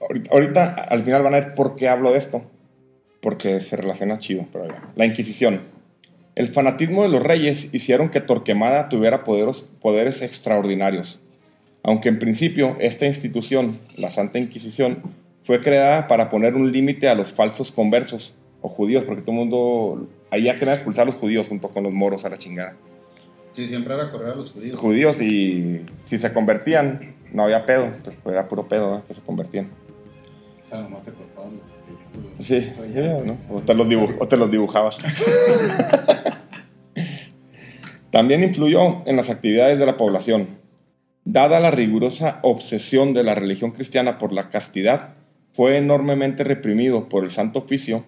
[0.00, 2.50] Ahorita, ahorita, al final van a ver por qué hablo de esto.
[3.20, 4.90] Porque se relaciona chido, pero ya.
[4.96, 5.60] La Inquisición.
[6.34, 11.20] El fanatismo de los reyes hicieron que Torquemada tuviera poderos, poderes extraordinarios.
[11.82, 15.02] Aunque en principio esta institución, la Santa Inquisición,
[15.40, 19.38] fue creada para poner un límite a los falsos conversos o judíos, porque todo el
[19.38, 22.74] mundo ahí ya querían expulsar a los judíos junto con los moros a la chingada
[23.52, 24.78] Sí, siempre era correr a los judíos.
[24.80, 26.98] judíos y si se convertían,
[27.34, 29.68] no había pedo, pues era puro pedo que se convertían.
[30.64, 32.46] O sea, nomás te cortaban los.
[32.46, 32.90] Sí, güey.
[33.26, 33.36] ¿no?
[33.50, 34.96] o, te los dibuj- o te los dibujabas.
[38.10, 40.48] También influyó en las actividades de la población.
[41.24, 45.14] Dada la rigurosa obsesión de la religión cristiana por la castidad,
[45.50, 48.04] fue enormemente reprimido por el Santo Oficio,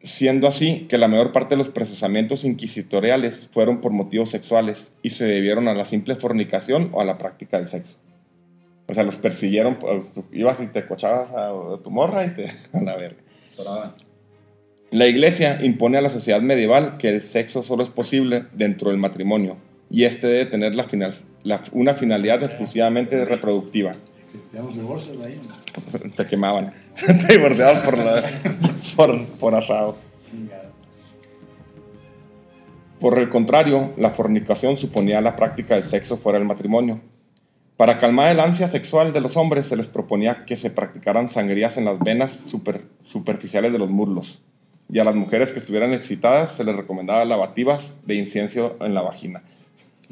[0.00, 5.10] siendo así que la mayor parte de los procesamientos inquisitoriales fueron por motivos sexuales y
[5.10, 7.96] se debieron a la simple fornicación o a la práctica del sexo.
[8.88, 12.46] O sea, los persiguieron, pues, ibas y te cochabas a, tu morra y te...
[12.72, 13.18] a la verga.
[14.90, 18.98] La iglesia impone a la sociedad medieval que el sexo solo es posible dentro del
[18.98, 19.56] matrimonio
[19.90, 23.96] y este debe tener la final- la- una finalidad exclusivamente reproductiva.
[24.24, 25.40] Existían los divorcios ahí.
[26.16, 26.72] Te quemaban.
[27.28, 27.38] Te
[28.96, 29.96] por, por, asado.
[33.00, 37.00] Por el contrario, la fornicación suponía la práctica del sexo fuera del matrimonio.
[37.76, 41.78] Para calmar el ansia sexual de los hombres se les proponía que se practicaran sangrías
[41.78, 44.42] en las venas super- superficiales de los muslos.
[44.90, 49.00] Y a las mujeres que estuvieran excitadas se les recomendaba lavativas de incienso en la
[49.00, 49.42] vagina.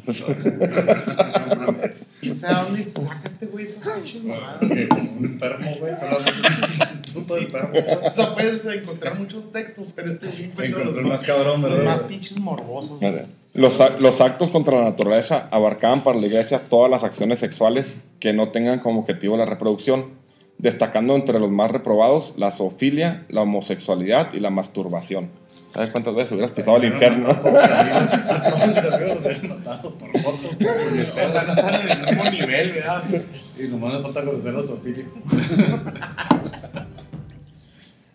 [0.06, 0.14] O
[2.34, 4.62] sea, ¿dónde saca este güey esas pinches mamadas?
[4.62, 5.92] Un enfermo, güey.
[5.92, 7.70] Un puto enfermo.
[8.04, 11.84] O sea, puedes encontrar muchos textos, pero este güey encuentra los, más cabrón, los ¿verdad?
[11.84, 13.00] más pinches morbosos.
[13.54, 18.32] Los, los actos contra la naturaleza abarcaban para la iglesia todas las acciones sexuales que
[18.32, 20.06] no tengan como objetivo la reproducción,
[20.58, 25.30] destacando entre los más reprobados la zoofilia, la homosexualidad y la masturbación.
[25.74, 27.28] ¿Sabes cuántas veces hubieras pisado el infierno?
[27.42, 27.52] Por.
[27.54, 27.60] O
[31.28, 33.02] sea, no están en el mismo nivel, ¿verdad?
[33.58, 35.04] Y nomás me falta conocer a Sofía.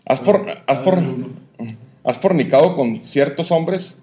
[0.06, 1.00] ¿Has, for- has, for-
[2.04, 4.00] has fornicado con ciertos hombres?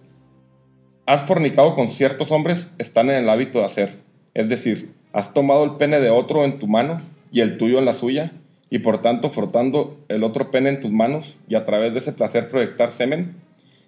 [1.07, 3.99] Has fornicado con ciertos hombres, están en el hábito de hacer.
[4.33, 7.01] Es decir, has tomado el pene de otro en tu mano
[7.33, 8.33] y el tuyo en la suya,
[8.71, 12.13] y por tanto frotando el otro pene en tus manos y a través de ese
[12.13, 13.35] placer proyectar semen.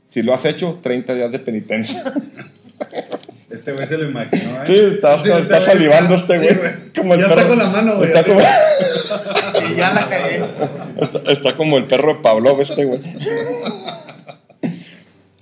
[0.07, 2.03] Si lo has hecho, 30 días de penitencia.
[3.51, 4.67] Este güey se lo imaginó, ¿eh?
[4.67, 6.71] Sí, está, Sí, está- está güey salivando está- este sí, güey.
[6.97, 8.07] como el Ya está con la mano, güey.
[8.11, 8.41] Está como,
[9.71, 10.43] Y ya la cagué.
[10.99, 13.01] está- está como el perro de Pavlov este güey.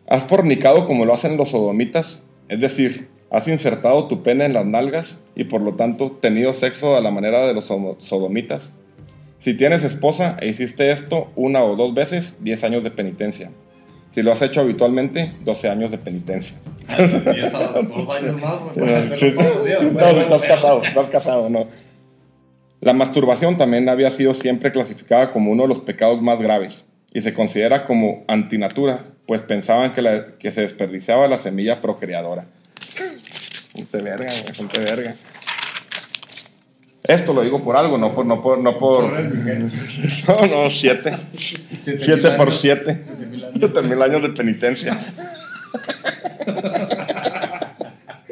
[0.09, 2.23] ¿Has fornicado como lo hacen los sodomitas?
[2.49, 6.97] Es decir, has insertado tu pene en las nalgas y por lo tanto tenido sexo
[6.97, 8.73] a la manera de los sodomitas.
[9.41, 13.51] Si tienes esposa e hiciste esto una o dos veces, 10 años de penitencia.
[14.13, 16.57] Si lo has hecho habitualmente, 12 años de penitencia.
[16.89, 18.61] Años más,
[19.19, 19.35] Sí.
[19.93, 21.69] No, estás casado, estás casado, no.
[22.81, 27.21] La masturbación también había sido siempre clasificada como uno de los pecados más graves y
[27.21, 32.47] se considera como antinatura, pues pensaban que, la- que se desperdiciaba la semilla procreadora.
[33.73, 35.15] Ponte verga, ponte verga.
[37.05, 38.27] Esto lo digo por algo, no por...
[38.27, 41.17] No, por, no, por, no, no, siete.
[41.37, 42.61] Siete Siete por años.
[42.61, 43.01] siete.
[43.05, 43.57] Siete mil años.
[43.59, 45.01] Siete mil años de penitencia.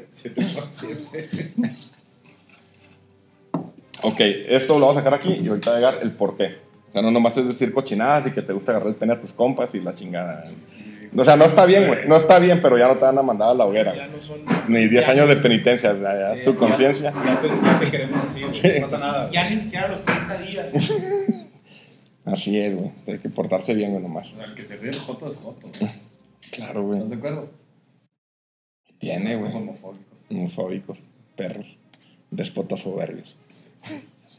[0.09, 1.52] 7 por 7.
[4.02, 6.59] Ok, esto lo vamos a sacar aquí y ahorita va a llegar el por qué.
[6.88, 9.20] O sea, no nomás es decir cochinadas y que te gusta agarrar el pene a
[9.20, 10.44] tus compas y la chingada.
[11.16, 12.07] O sea, no está bien, güey.
[12.09, 13.94] No está bien, pero ya no te van a mandar a la hoguera.
[13.94, 14.38] Ya no son.
[14.68, 15.92] Ni 10 ya- años de penitencia.
[15.99, 17.12] ya, ya, Sí, tu conciencia.
[17.25, 18.61] Ya te, ya te queremos así, güey.
[18.75, 19.31] No pasa nada.
[19.31, 20.66] Ya ni siquiera los 30 días.
[22.25, 22.90] Así es, güey.
[23.07, 24.31] Hay que portarse bien, güey, nomás.
[24.44, 25.68] El que se ríe el joto es joto.
[25.79, 25.90] güey.
[26.51, 26.97] Claro, güey.
[26.99, 27.51] ¿Estás de acuerdo?
[28.99, 29.53] Tiene, güey.
[29.55, 30.18] Homofóbicos.
[30.31, 30.99] Homofóbicos,
[31.37, 31.77] perros,
[32.31, 33.37] despotas soberbios.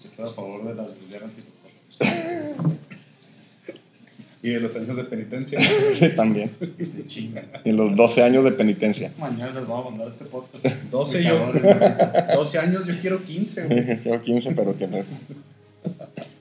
[0.04, 1.60] Estoy a favor de las lesbianas y los.
[4.42, 5.60] Y de los años de penitencia.
[6.00, 6.52] Sí, también.
[7.66, 9.12] Y los 12 años de penitencia.
[9.18, 10.66] Mañana les voy a mandar este podcast.
[10.92, 11.52] 12 yo.
[11.52, 11.80] Pecadores,
[12.26, 12.36] güey.
[12.36, 14.00] 12 años, yo quiero 15, güey.
[14.04, 15.04] Quiero 15, pero que me...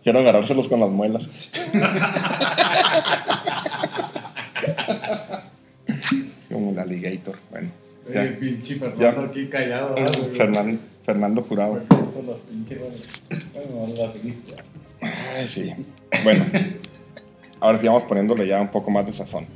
[0.04, 1.50] Quiero agarrárselos con las muelas.
[6.50, 7.36] Como el alligator.
[7.50, 7.70] Bueno.
[8.12, 8.20] ya.
[8.22, 9.28] Oye, pinche Fernando Ya.
[9.28, 9.96] aquí callado.
[10.36, 11.82] Fernando, Fernando Jurado.
[11.88, 13.66] Porque son las pinches, güey.
[13.66, 14.54] Bueno, las seguiste.
[15.00, 15.72] Ay, sí.
[16.24, 16.44] Bueno,
[17.60, 19.46] ahora sí vamos poniéndole ya un poco más de sazón.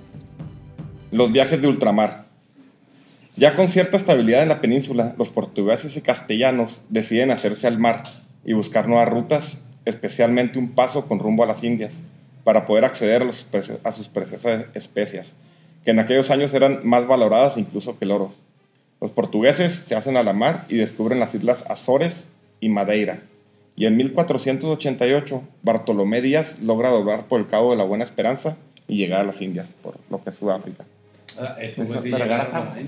[1.11, 2.27] Los viajes de ultramar.
[3.37, 8.03] Ya con cierta estabilidad en la península, los portugueses y castellanos deciden hacerse al mar
[8.45, 12.03] y buscar nuevas rutas, especialmente un paso con rumbo a las Indias,
[12.45, 15.35] para poder acceder a, a sus preciosas especias,
[15.85, 18.33] que en aquellos años eran más valoradas incluso que el oro.
[19.01, 22.27] Los portugueses se hacen a la mar y descubren las islas Azores
[22.61, 23.23] y Madeira.
[23.75, 28.57] Y en 1488, Bartolomé Díaz logra doblar por el Cabo de la Buena Esperanza
[28.87, 30.85] y llegar a las Indias, por lo que es Sudáfrica.
[31.41, 32.83] Ah, Eso fue llegaron sabe.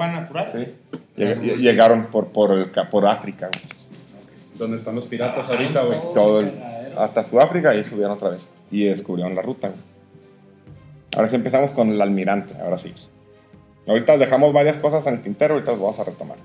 [0.00, 0.74] a natural.
[1.16, 3.48] Lleg- lle- Llegaron por, por, el por África.
[4.56, 5.98] Donde están los piratas ahorita, güey.
[6.14, 6.52] Todo el-
[6.98, 8.50] hasta Sudáfrica y subieron otra vez.
[8.70, 9.68] Y descubrieron la ruta.
[9.68, 9.80] güey.
[11.16, 12.92] Ahora sí empezamos con el almirante, ahora sí.
[13.86, 16.36] Ahorita dejamos varias cosas en el tintero, ahorita las vamos a retomar.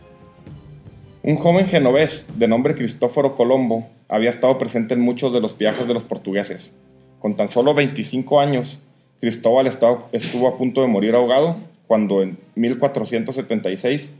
[1.25, 5.87] Un joven genovés de nombre Cristóforo Colombo había estado presente en muchos de los viajes
[5.87, 6.73] de los portugueses.
[7.21, 8.81] Con tan solo 25 años,
[9.21, 11.55] Cristóbal estuvo a punto de morir ahogado
[11.87, 14.11] cuando en 1476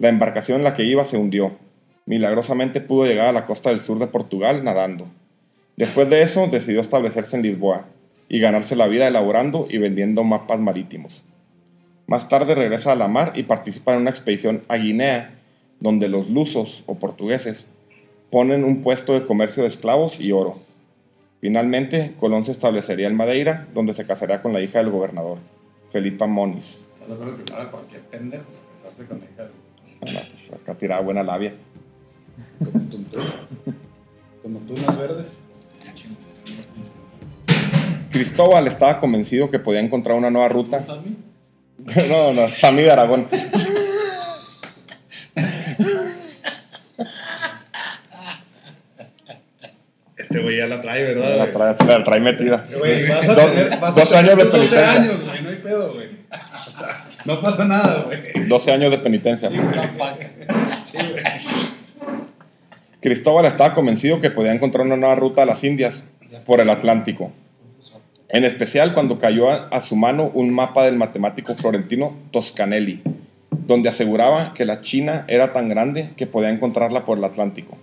[0.00, 1.56] la embarcación en la que iba se hundió.
[2.06, 5.06] Milagrosamente pudo llegar a la costa del sur de Portugal nadando.
[5.76, 7.86] Después de eso decidió establecerse en Lisboa
[8.28, 11.22] y ganarse la vida elaborando y vendiendo mapas marítimos.
[12.08, 15.37] Más tarde regresa a la mar y participa en una expedición a Guinea,
[15.80, 17.68] donde los lusos o portugueses
[18.30, 20.58] ponen un puesto de comercio de esclavos y oro.
[21.40, 25.38] Finalmente, Colón se establecería en Madeira, donde se casaría con la hija del gobernador,
[25.92, 26.88] Felipa Moniz.
[27.00, 29.42] ¿Estás de acuerdo que era cualquier pendejo casarse con la hija?
[29.44, 29.52] del-
[30.00, 31.54] Bueno, pues acá tiraba buena labia.
[32.58, 33.22] Como tuntún.
[34.42, 35.38] Como tunas verdes.
[38.10, 40.84] Cristóbal estaba convencido que podía encontrar una nueva ruta.
[40.84, 41.16] ¿Sammy?
[42.08, 43.26] No, no, Sammy de Aragón.
[50.28, 51.38] Este güey ya la trae, ¿verdad?
[51.38, 52.66] La trae, la trae metida.
[52.78, 54.92] Güey, vas a Dos- tener, vas a 12 tener años de tus 12 penitencia.
[54.92, 56.08] años, güey, no hay pedo, güey.
[57.24, 58.46] No pasa nada, güey.
[58.46, 59.48] 12 años de penitencia.
[59.48, 59.56] Sí,
[60.96, 61.22] güey.
[63.00, 66.04] Cristóbal estaba convencido que podía encontrar una nueva ruta a las Indias
[66.46, 67.32] por el Atlántico.
[68.28, 73.02] En especial cuando cayó a, a su mano un mapa del matemático florentino Toscanelli,
[73.50, 77.78] donde aseguraba que la China era tan grande que podía encontrarla por el Atlántico.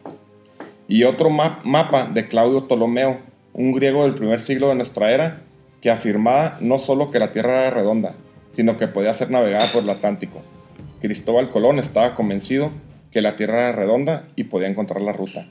[0.88, 3.20] Y otro ma- mapa de Claudio Ptolomeo,
[3.54, 5.42] un griego del primer siglo de nuestra era,
[5.82, 8.16] que afirmaba no solo que la Tierra era redonda,
[8.52, 10.42] sino que podía ser navegada por el Atlántico.
[11.02, 12.72] Cristóbal Colón estaba convencido
[13.12, 15.48] que la Tierra era redonda y podía encontrar la ruta.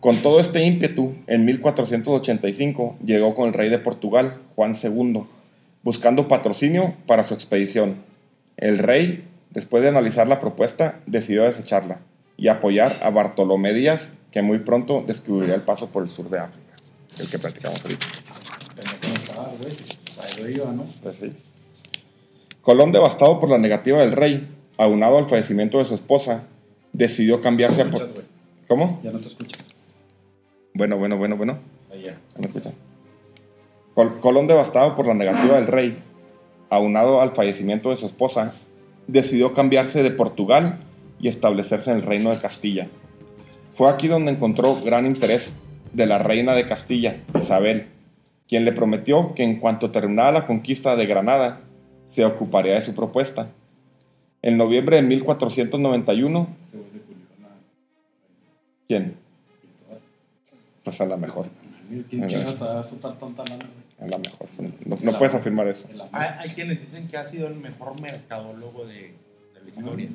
[0.00, 5.22] Con todo este ímpetu, en 1485 llegó con el rey de Portugal, Juan II,
[5.82, 7.96] buscando patrocinio para su expedición.
[8.56, 12.00] El rey, después de analizar la propuesta, decidió desecharla
[12.42, 16.40] y apoyar a Bartolomé Díaz, que muy pronto descubriría el paso por el sur de
[16.40, 16.74] África,
[17.20, 18.04] el que practicamos ahorita.
[21.04, 21.32] Pues sí.
[22.62, 26.42] Colón, devastado por la negativa del rey, aunado al fallecimiento de su esposa,
[26.92, 27.84] decidió cambiarse.
[27.84, 28.24] No Por-.
[28.66, 28.98] ¿Cómo?
[29.04, 29.70] Ya no te escuchas.
[30.74, 31.58] Bueno, bueno, bueno, bueno.
[31.92, 32.18] Ahí ya.
[32.38, 32.72] ¿Me escuchan?
[33.94, 35.96] Col- Colón, devastado por la negativa del rey,
[36.70, 38.52] aunado al fallecimiento de su esposa,
[39.06, 40.80] decidió cambiarse de Portugal
[41.22, 42.88] y establecerse en el reino de Castilla.
[43.72, 45.54] Fue aquí donde encontró gran interés
[45.94, 47.86] de la reina de Castilla, Isabel,
[48.48, 51.60] quien le prometió que en cuanto terminara la conquista de Granada,
[52.06, 53.48] se ocuparía de su propuesta.
[54.42, 57.48] En noviembre de 1491, Ese güey se culió con la
[58.88, 59.14] ¿quién?
[60.84, 61.46] Pues a la mejor,
[62.10, 62.28] ¿Quién Ajá.
[62.28, 64.48] chingas te va a la mejor.
[64.86, 65.86] No, no puedes afirmar eso.
[66.10, 69.14] Hay quienes dicen que ha sido el mejor mercadólogo de,
[69.54, 70.08] de la historia.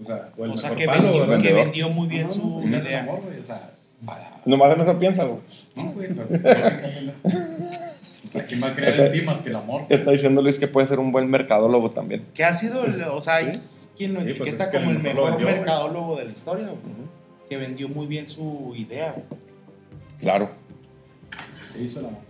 [0.00, 2.30] O sea, O el O sea, mejor que palo, vendió, que vendió muy bien no,
[2.32, 3.00] su no, idea.
[3.00, 3.38] amor, güey.
[3.40, 3.70] O sea,
[4.04, 4.40] para.
[4.44, 5.40] Nomás en eso piensa, güey.
[5.76, 7.12] No, güey, pero pendejo.
[7.24, 9.82] O sea, ¿quién va a creer en ti más que el amor?
[9.90, 12.24] Está diciendo Luis que puede ser un buen mercadólogo también.
[12.34, 13.60] Que ha sido, el- o sea, hay
[13.96, 15.44] quien lo Sí, pues etiqueta es que como el mejor güey.
[15.44, 16.78] mercadólogo de la historia, güey.
[17.50, 19.12] que vendió muy bien su idea.
[19.12, 19.26] güey.
[20.18, 20.50] Claro.
[21.74, 22.20] Se hizo el amor.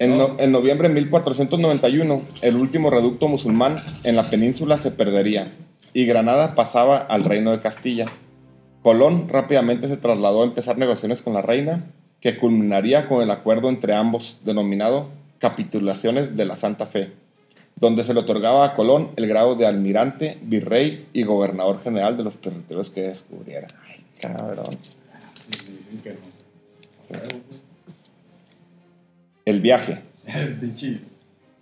[0.00, 5.52] En, no- en noviembre de 1491, el último reducto musulmán en la península se perdería
[5.98, 8.06] y Granada pasaba al reino de Castilla.
[8.82, 11.90] Colón rápidamente se trasladó a empezar negociaciones con la reina,
[12.20, 15.08] que culminaría con el acuerdo entre ambos, denominado
[15.40, 17.10] Capitulaciones de la Santa Fe,
[17.74, 22.22] donde se le otorgaba a Colón el grado de almirante, virrey y gobernador general de
[22.22, 23.66] los territorios que descubriera.
[23.88, 24.78] Ay, cabrón.
[29.44, 30.00] El viaje.
[30.28, 30.54] Es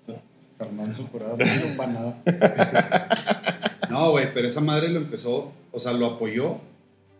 [0.05, 0.20] sea,
[0.59, 2.22] Fernando Jurado no sirve para nada.
[3.91, 6.57] No, güey, pero esa madre lo empezó, o sea, lo apoyó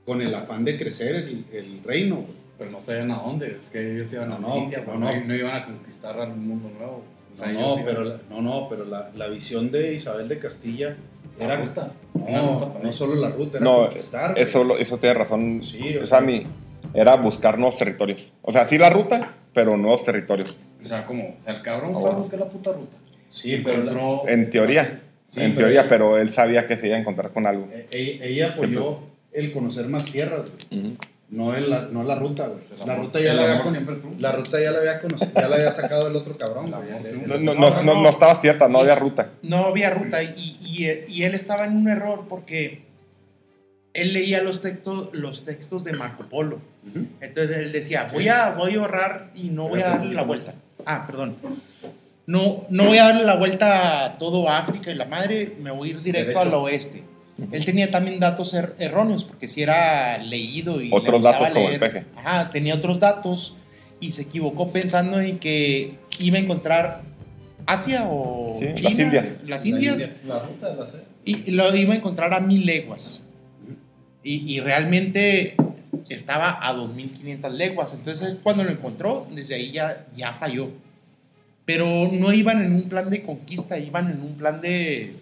[0.05, 2.37] con el afán de crecer el, el reino, güey.
[2.59, 3.57] Pero no sabían a dónde.
[3.59, 4.85] Es que ellos iban a No, la no, India,
[5.27, 7.03] no, iban a conquistar al mundo nuevo.
[7.33, 10.97] O sea, No, pero, la, no, no, pero la, la visión de Isabel de Castilla
[11.39, 11.57] La era...
[11.57, 14.39] ruta No, no solo la ruta, era No, conquistar.
[14.39, 15.61] eso, lo- eso tiene razón.
[15.63, 16.47] Sí, o sea, mi,
[16.95, 18.33] era buscar nuevos territorios.
[18.41, 20.57] O sea, sí la ruta, pero nuevos territorios.
[20.83, 22.97] O sea, como, o sea, el cabrón Ah, fue a buscar la puta ruta.
[23.29, 24.29] Sí, pero la- encontró.
[24.29, 25.03] En teoría.
[25.29, 27.69] Sí, en pero- teoría, pero él sabía que se iba a encontrar con algo.
[27.73, 29.01] e- e- ella apoyó
[29.33, 30.93] el conocer más tierras, güey.
[31.29, 32.61] No, en la, no la ruta, güey.
[32.81, 33.65] El La amor- ruta ya la había.
[34.21, 37.27] La ruta ya la había conocido, ya la había sacado el otro cabrón, güey.
[37.27, 39.31] No, no, No, no, no, estaba cierta, no había ruta.
[39.43, 40.29] No había ruta y,
[40.63, 42.83] y- y él estaba en un error porque
[43.95, 46.61] él leía los textos, los textos de Marco Polo.
[47.21, 50.55] Entonces él decía, voy a, voy a ahorrar y no voy a darle la vuelta.
[50.85, 51.35] Ah, perdón.
[52.27, 55.89] No, no voy a darle la vuelta a todo África y la madre, me voy
[55.89, 57.03] a ir directo al oeste.
[57.53, 61.79] Él tenía también datos er- erróneos, porque si era leído y Otros datos como el
[61.79, 61.81] leer.
[61.81, 62.05] peje.
[62.17, 63.55] Ajá, tenía otros datos
[64.01, 67.03] y se equivocó pensando en que iba a encontrar
[67.67, 69.37] Asia o Sí, las China, Indias.
[69.45, 70.01] Las La Indias.
[70.23, 70.35] India.
[70.35, 70.87] La ruta de la.
[71.25, 73.23] Y lo iba a encontrar a mil leguas.
[74.25, 75.57] Y, y realmente
[76.09, 77.95] estaba a 2500 leguas.
[77.95, 80.71] Entonces, cuando lo encontró, desde ahí ya, ya falló.
[81.67, 85.13] Pero no iban en un plan de conquista, iban en un plan de.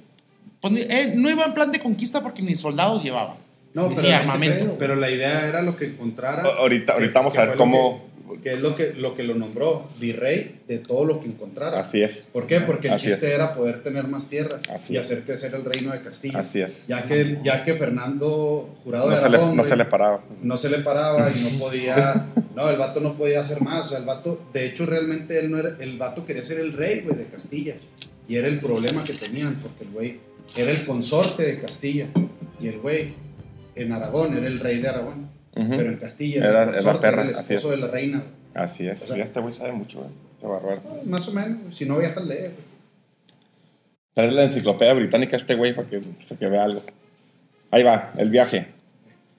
[0.60, 3.36] pues, eh, no iban en plan de conquista porque ni soldados llevaban.
[3.72, 4.76] No, Ni pero, armamento.
[4.78, 6.44] pero la idea era lo que encontrara.
[6.58, 8.04] Ahorita, ahorita vamos a ver cómo
[8.42, 11.80] que es lo que, lo que lo nombró virrey de todo lo que encontrara.
[11.80, 12.26] Así es.
[12.32, 12.60] ¿Por qué?
[12.60, 13.32] Porque el Así chiste es.
[13.34, 16.38] era poder tener más tierra Así y hacer crecer el reino de Castilla.
[16.38, 16.86] Así es.
[16.86, 20.24] Ya que, ya que Fernando Jurado No de se, le, Aragón, no se le paraba.
[20.42, 23.88] no se le paraba y no podía, no, el vato no podía hacer más, o
[23.90, 27.00] sea, el vato, de hecho realmente él no era, el vato quería ser el rey,
[27.00, 27.74] güey, de Castilla,
[28.28, 30.20] y era el problema que tenían, porque el güey
[30.56, 32.08] era el consorte de Castilla,
[32.60, 33.14] y el güey
[33.74, 37.30] en Aragón era el rey de Aragón, Pero en Castilla Era- el consorte, perra, era
[37.30, 37.80] el así esposo es.
[37.80, 38.64] de la reina, güey.
[38.64, 39.02] Así es.
[39.02, 40.10] O sea- Y este güey sabe mucho, güey.
[40.10, 40.46] Este.
[40.88, 42.50] Ah, más o menos, si no viajas lee, güey.
[44.14, 46.82] Trae la enciclopedia británica a este güey para que, para que vea algo.
[47.70, 48.68] Ahí va, el viaje.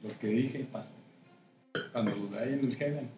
[0.04, 0.90] Lo que dije pasó.
[1.94, 3.10] Cuando lo hay en el Heaven.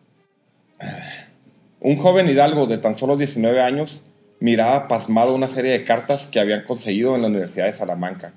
[1.80, 4.02] Un joven hidalgo de tan solo 19 años
[4.40, 8.34] miraba pasmado una serie de cartas que habían conseguido en la Universidad de Salamanca.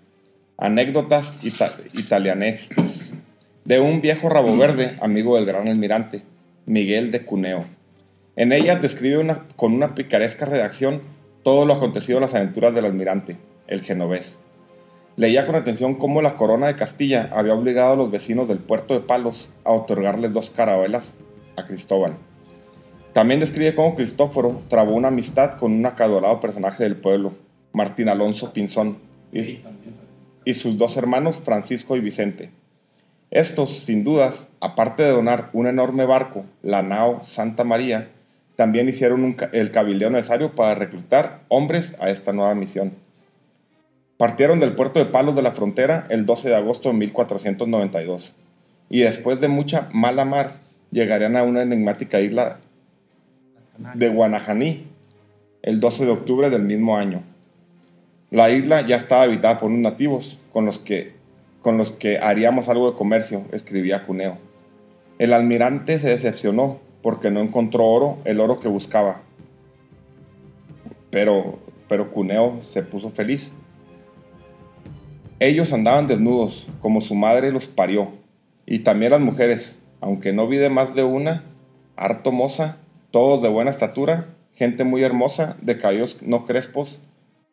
[0.56, 3.09] Anécdotas ita- italianescas.
[3.64, 6.22] De un viejo rabo verde, amigo del gran almirante,
[6.64, 7.66] Miguel de Cuneo.
[8.34, 11.02] En ellas describe con una picaresca redacción
[11.42, 13.36] todo lo acontecido en las aventuras del almirante,
[13.66, 14.40] el genovés.
[15.16, 18.94] Leía con atención cómo la corona de Castilla había obligado a los vecinos del puerto
[18.94, 21.16] de Palos a otorgarles dos carabelas
[21.56, 22.16] a Cristóbal.
[23.12, 27.34] También describe cómo Cristóforo trabó una amistad con un acadorado personaje del pueblo,
[27.72, 28.96] Martín Alonso Pinzón,
[29.32, 32.58] y sus dos hermanos, Francisco y Vicente.
[33.30, 38.10] Estos, sin dudas, aparte de donar un enorme barco, la nao Santa María,
[38.56, 42.92] también hicieron el cabildeo necesario para reclutar hombres a esta nueva misión.
[44.16, 48.36] Partieron del puerto de Palos de la Frontera el 12 de agosto de 1492
[48.90, 50.60] y después de mucha mala mar
[50.90, 52.58] llegarían a una enigmática isla
[53.94, 54.86] de Guanajaní
[55.62, 57.22] el 12 de octubre del mismo año.
[58.30, 61.14] La isla ya estaba habitada por unos nativos con los que,
[61.60, 64.38] con los que haríamos algo de comercio, escribía Cuneo.
[65.18, 69.22] El almirante se decepcionó porque no encontró oro, el oro que buscaba.
[71.10, 71.58] Pero,
[71.88, 73.54] pero Cuneo se puso feliz.
[75.38, 78.08] Ellos andaban desnudos, como su madre los parió,
[78.66, 81.44] y también las mujeres, aunque no vi de más de una,
[81.96, 82.76] harto moza,
[83.10, 87.00] todos de buena estatura, gente muy hermosa, de cabellos no crespos,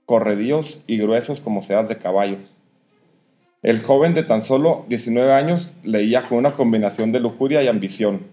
[0.06, 2.38] corredíos y gruesos como sedas de caballo.
[3.68, 8.28] El joven de tan solo 19 años leía con una combinación de lujuria y ambición.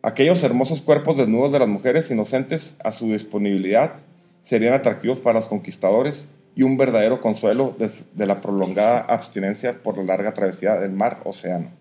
[0.00, 3.96] Aquellos hermosos cuerpos desnudos de las mujeres inocentes a su disponibilidad
[4.44, 10.04] serían atractivos para los conquistadores y un verdadero consuelo de, la prolongada abstinencia por la
[10.04, 11.72] larga travesía del mar-océano.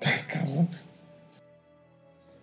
[0.28, 0.68] Cabrón.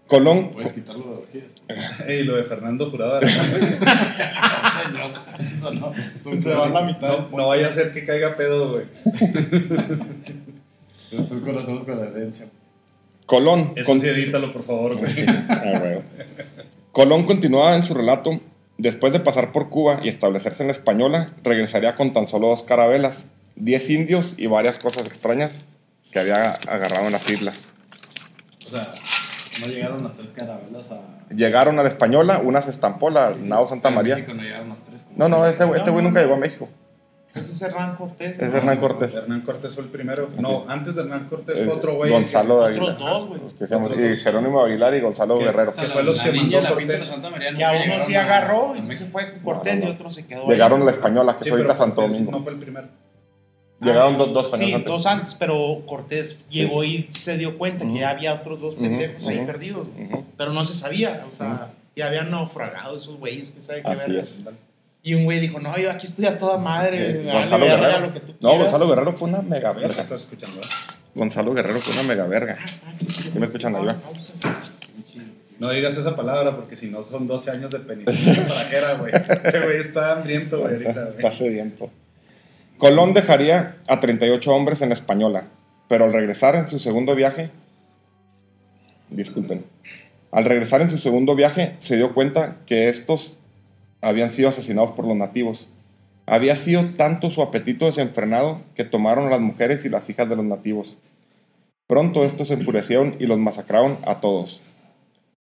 [0.09, 2.09] Colón, Puedes quitarlo de orgías.
[2.09, 6.37] Y lo de Fernando Jurado de Aragón, No, eso no.
[6.37, 7.29] Se van la mitad.
[7.29, 8.85] no, no vaya a ser que caiga pedo, güey.
[11.11, 12.47] Después conocemos con la herencia.
[13.25, 15.13] Colón, Eso con- sí, edítalo, por favor, güey.
[15.27, 16.03] Ah, huevo.
[16.91, 18.31] Colón continuaba en su relato.
[18.77, 22.63] Después de pasar por Cuba y establecerse en la Española, regresaría con tan solo dos
[22.63, 25.59] carabelas, diez indios y varias cosas extrañas
[26.11, 27.67] que había agarrado en las islas.
[28.65, 28.87] O sea,
[29.61, 31.33] no llegaron las tres carabelas a.
[31.33, 33.49] Llegaron a la Española, una se estampó, la Sí, sí.
[33.49, 34.15] Nao Santa María.
[34.15, 35.03] México no llegaron las tres.
[35.03, 36.67] como No, no, ese güey este güey nunca llegó a México.
[37.35, 38.35] Ese es Hernán Cortés.
[38.39, 38.53] Es.
[38.53, 39.13] Hernán Cortés.
[39.13, 40.29] Hernán Cortés fue el primero.
[40.39, 42.11] No, antes de Hernán Cortés Eh, fue otro güey.
[42.11, 43.09] Gonzalo de Otros Aguilar.
[43.11, 43.41] dos, güey.
[43.41, 44.19] Otros y dos.
[44.23, 45.71] Jerónimo Aguilar y Gonzalo Guerrero.
[45.75, 47.11] Que la- fue los la que mandó Cortés.
[47.55, 49.91] Que a uno sí agarró y sí se fue con Cortés No, no, no.
[49.91, 50.41] y otro se quedó.
[50.41, 50.49] ahí.
[50.49, 52.31] Llegaron a la Española, que Sí, es ahorita Santo Domingo.
[52.31, 52.87] No fue el primero.
[53.81, 54.91] Llegaron dos, dos años Sí, antes.
[54.91, 57.93] dos antes, pero Cortés llegó y se dio cuenta Ujú.
[57.93, 59.45] que ya había otros dos pendejos ahí ujú.
[59.45, 59.87] perdidos.
[59.95, 60.07] güey.
[60.07, 60.25] Ujú.
[60.37, 64.11] Pero no se sabía, o sea, ya habían naufragado esos güeyes, que sabe qué Así
[64.11, 64.23] verga.
[64.23, 64.39] es.
[65.01, 68.05] Y un güey dijo, no, yo aquí estoy a toda madre, Sí, Gonzalo verga Guerrero.
[68.07, 68.71] lo que tú No, quieras".
[68.71, 69.87] Gonzalo Guerrero fue una mega verga.
[70.01, 70.65] estás escuchando, ¿eh?
[71.15, 72.57] Gonzalo Guerrero fue una mega verga.
[73.33, 73.95] ¿Qué me escuchan ahí, va?
[75.59, 79.11] No digas esa palabra porque si no son 12 años de penitencia trajera, güey.
[79.43, 81.15] Ese güey está hambriento, güey, ahorita, güey.
[81.17, 81.89] Está sediento.
[82.79, 85.49] Colón dejaría a 38 hombres en la Española,
[85.89, 87.51] pero al regresar en su segundo viaje,
[89.09, 89.65] disculpen,
[90.31, 93.35] al regresar en su segundo viaje se dio cuenta que estos
[93.99, 95.69] habían sido asesinados por los nativos.
[96.25, 100.37] Había sido tanto su apetito desenfrenado que tomaron a las mujeres y las hijas de
[100.37, 100.97] los nativos.
[101.85, 104.61] Pronto estos se enfurecieron y los masacraron a todos.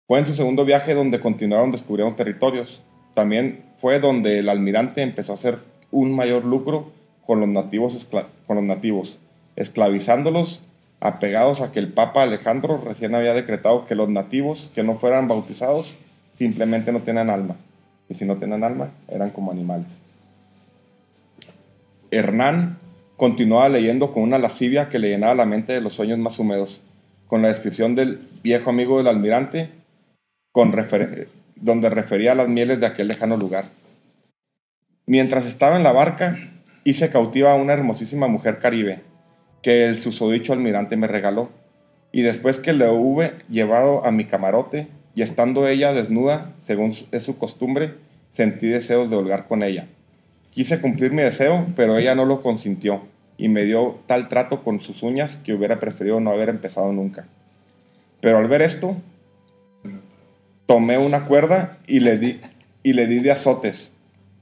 [0.08, 2.82] Fue en su segundo viaje donde continuaron descubriendo territorios.
[3.14, 5.60] También fue donde el almirante empezó a hacer
[5.92, 6.94] un mayor lucro
[7.26, 8.08] con los nativos,
[8.46, 9.20] con los nativos
[9.56, 10.62] esclavizándolos
[11.00, 15.28] apegados a que el Papa Alejandro recién había decretado que los nativos que no fueran
[15.28, 15.96] bautizados
[16.34, 17.56] simplemente no tenían alma.
[18.10, 20.00] Y si no tenían alma, eran como animales.
[22.12, 22.78] Hernán
[23.18, 26.82] continuaba leyendo con una lascivia que le llenaba la mente de los sueños más húmedos.
[27.28, 29.72] con la descripción del viejo amigo del almirante,
[30.52, 30.72] con
[31.56, 33.66] donde refería a las mieles de aquel lejano lugar.
[35.08, 36.38] Mientras estaba en la barca,
[36.86, 39.02] hice cautiva a una hermosísima mujer caribe,
[39.62, 41.50] que el susodicho almirante me regaló,
[42.12, 47.24] y después que le hube llevado a mi camarote, y estando ella desnuda, según es
[47.24, 47.96] su costumbre,
[48.30, 49.88] sentí deseos de holgar con ella.
[50.52, 53.02] Quise cumplir mi deseo, pero ella no lo consintió,
[53.36, 57.28] y me dio tal trato con sus uñas que hubiera preferido no haber empezado nunca.
[58.22, 58.96] Pero al ver esto,
[60.68, 62.40] tomé una cuerda y le di,
[62.84, 63.92] y le di de azotes,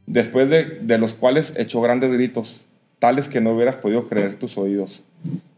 [0.05, 2.65] después de, de los cuales echó grandes gritos,
[2.99, 5.01] tales que no hubieras podido creer tus oídos.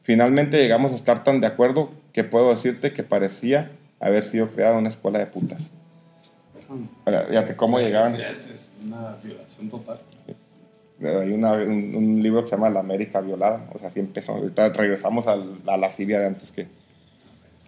[0.04, 4.78] Finalmente llegamos a estar tan de acuerdo que puedo decirte que parecía haber sido creada
[4.78, 5.72] una escuela de putas.
[7.30, 8.14] Fíjate cómo llegaban.
[8.16, 8.48] Es, es
[8.84, 10.00] una violación total.
[11.04, 13.68] Hay una- un, un libro que se llama La América Violada.
[13.74, 14.34] O sea, así empezó.
[14.34, 16.62] Ahorita regresamos a la lascivia de antes que.
[16.62, 16.68] Es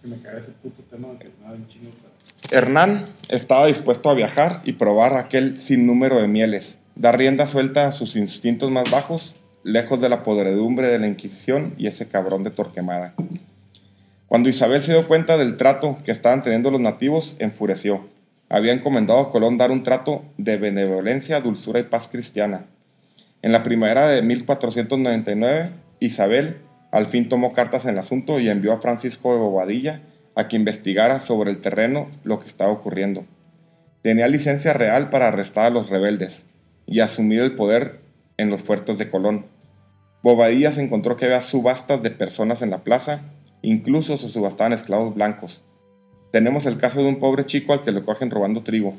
[0.01, 1.91] que me caga ese puto tema que me da un chingo.
[2.51, 7.91] Hernán estaba dispuesto a viajar y probar aquel sinnúmero de mieles, dar rienda suelta a
[7.91, 12.51] sus instintos más bajos, lejos de la podredumbre de la Inquisición y ese cabrón de
[12.51, 13.13] Torquemada.
[14.27, 18.07] Cuando Isabel se dio cuenta del trato que estaban teniendo los nativos, enfureció.
[18.49, 22.65] Había encomendado a Colón dar un trato de benevolencia, dulzura y paz cristiana.
[23.41, 26.57] En la primavera de 1499, Isabel
[26.91, 30.01] al fin tomó cartas en el asunto y envió a Francisco de Bobadilla
[30.37, 33.25] a que investigara sobre el terreno lo que estaba ocurriendo.
[34.03, 36.45] Tenía licencia real para arrestar a los rebeldes
[36.85, 37.99] y asumir el poder
[38.37, 39.47] en los fuertes de Colón.
[40.21, 43.21] Bobadilla se encontró que había subastas de personas en la plaza,
[43.63, 45.63] incluso se subastaban esclavos blancos.
[46.31, 48.93] Tenemos el caso de un pobre chico al que le cogen robando trigo.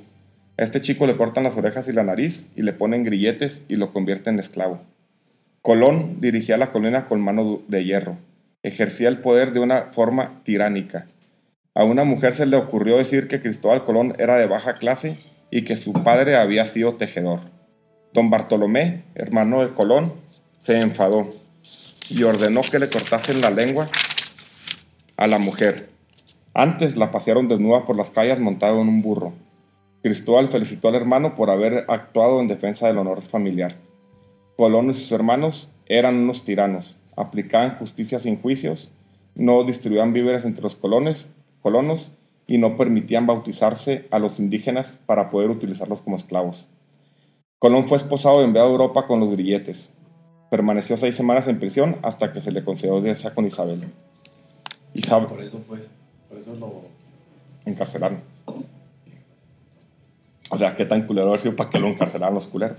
[0.59, 3.77] A este chico le cortan las orejas y la nariz y le ponen grilletes y
[3.77, 4.81] lo convierten en esclavo.
[5.63, 8.17] Colón dirigía la colina con mano de hierro.
[8.65, 11.07] Ejercía el poder de una forma tiránica.
[11.79, 15.17] A una mujer se le ocurrió decir que Cristóbal Colón era de baja clase
[15.49, 17.39] y que su padre había sido tejedor.
[18.13, 20.13] Don Bartolomé, hermano de Colón,
[20.59, 21.29] se enfadó
[22.11, 23.89] y ordenó que le cortasen la lengua
[25.17, 25.89] a la mujer.
[26.53, 29.33] Antes la pasearon desnuda por las calles montado en un burro.
[30.03, 33.77] Cristóbal felicitó al hermano por haber actuado en defensa del honor familiar.
[34.57, 38.91] Colón y sus hermanos eran unos tiranos, aplicaban justicia sin juicios,
[39.37, 41.31] no distribuían víveres entre los colones,
[41.69, 42.13] colonos
[42.47, 46.67] y no permitían bautizarse a los indígenas para poder utilizarlos como esclavos.
[47.59, 49.93] Colón fue esposado y enviado a Europa con los grilletes.
[50.51, 53.93] Permaneció seis semanas en prisión hasta que se le concedió audiencia con Isabel.
[54.95, 55.81] Isabel Por eso fue,
[56.31, 56.85] por eso lo...
[57.67, 58.23] encarcelaron.
[60.51, 62.79] O sea, qué tan culero haber sido para que lo encarcelaran los culeros.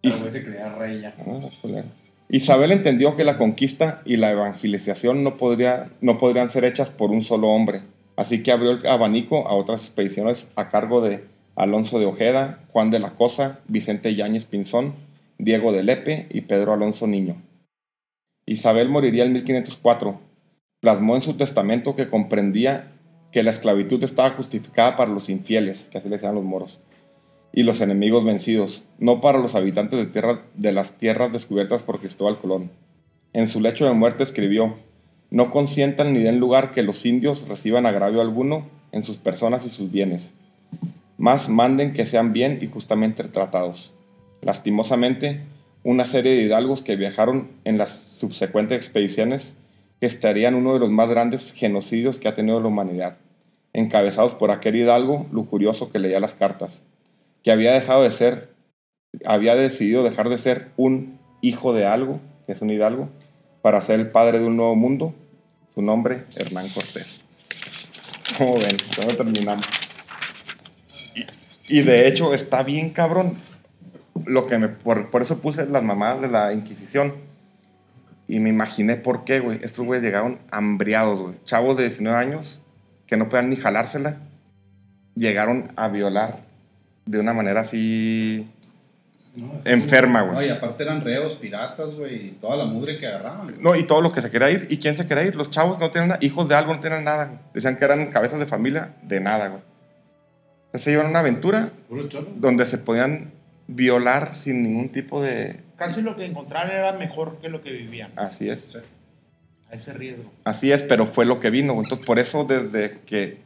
[0.00, 1.14] Y- se creía rey ya.
[1.18, 1.90] Ah, los culeros.
[2.28, 7.10] Isabel entendió que la conquista y la evangelización no, podría, no podrían ser hechas por
[7.10, 7.82] un solo hombre,
[8.16, 11.24] así que abrió el abanico a otras expediciones a cargo de
[11.54, 14.94] Alonso de Ojeda, Juan de la Cosa, Vicente Yáñez Pinzón,
[15.38, 17.40] Diego de Lepe y Pedro Alonso Niño.
[18.44, 20.20] Isabel moriría en 1504.
[20.80, 22.92] Plasmó en su testamento que comprendía
[23.32, 26.80] que la esclavitud estaba justificada para los infieles, que así le decían los moros,
[27.52, 32.70] y los enemigos vencidos, no para los habitantes de, las tierras descubiertas por Cristóbal Colón.
[33.32, 34.76] En su lecho de muerte escribió,
[35.30, 39.70] no consientan ni den lugar que los indios reciban agravio alguno en sus personas y
[39.70, 40.32] sus bienes,
[41.18, 43.92] más manden que sean bien y justamente tratados.
[44.42, 45.40] Lastimosamente,
[45.82, 49.56] una serie de hidalgos que viajaron en las subsecuentes expediciones
[50.00, 53.18] estarían uno de los más grandes genocidios que ha tenido la humanidad,
[53.72, 56.82] encabezados por aquel hidalgo lujurioso que leía las cartas,
[57.46, 58.52] que había dejado de ser,
[59.24, 63.08] había decidido dejar de ser un hijo de algo, que es un hidalgo,
[63.62, 65.14] para ser el padre de un nuevo mundo,
[65.72, 67.24] su nombre, Hernán Cortés.
[68.36, 68.76] ¿Cómo ven?
[68.96, 69.64] ¿Cómo terminamos?
[71.68, 73.38] Y, de hecho está bien cabrón,
[74.24, 77.14] lo que me, por, por eso puse las mamadas de la Inquisición,
[78.26, 79.60] y me imaginé por qué, güey.
[79.62, 81.36] Estos güeyes llegaron hambriados, güey.
[81.44, 82.60] Chavos de 19 años
[83.06, 84.18] que no podían ni jalársela.
[85.14, 86.45] Llegaron a violar
[87.06, 88.48] de una manera así
[89.34, 90.48] No, enferma, No, güey.
[90.48, 93.48] y aparte eran reos, piratas, güey, y toda la mugre que agarraban.
[93.48, 93.56] güey.
[93.60, 94.66] No, y todo lo que se quería ir.
[94.70, 95.36] ¿Y quién se quería ir?
[95.36, 96.20] Los chavos no tenían nada.
[96.22, 97.42] Hijos de algo no tenían nada.
[97.54, 99.62] Decían que eran cabezas de familia de nada, güey.
[100.66, 102.28] Entonces se iban a una aventura Puro cholo.
[102.36, 103.32] donde se podían
[103.68, 105.60] violar sin ningún tipo de...
[105.76, 108.12] Casi lo que encontraron era mejor que lo que vivían.
[108.16, 108.62] Así es.
[108.72, 108.78] Sí.
[109.70, 110.30] A ese riesgo.
[110.44, 111.74] Así es, pero fue lo que vino.
[111.74, 111.84] güey.
[111.84, 113.38] Entonces, por eso desde que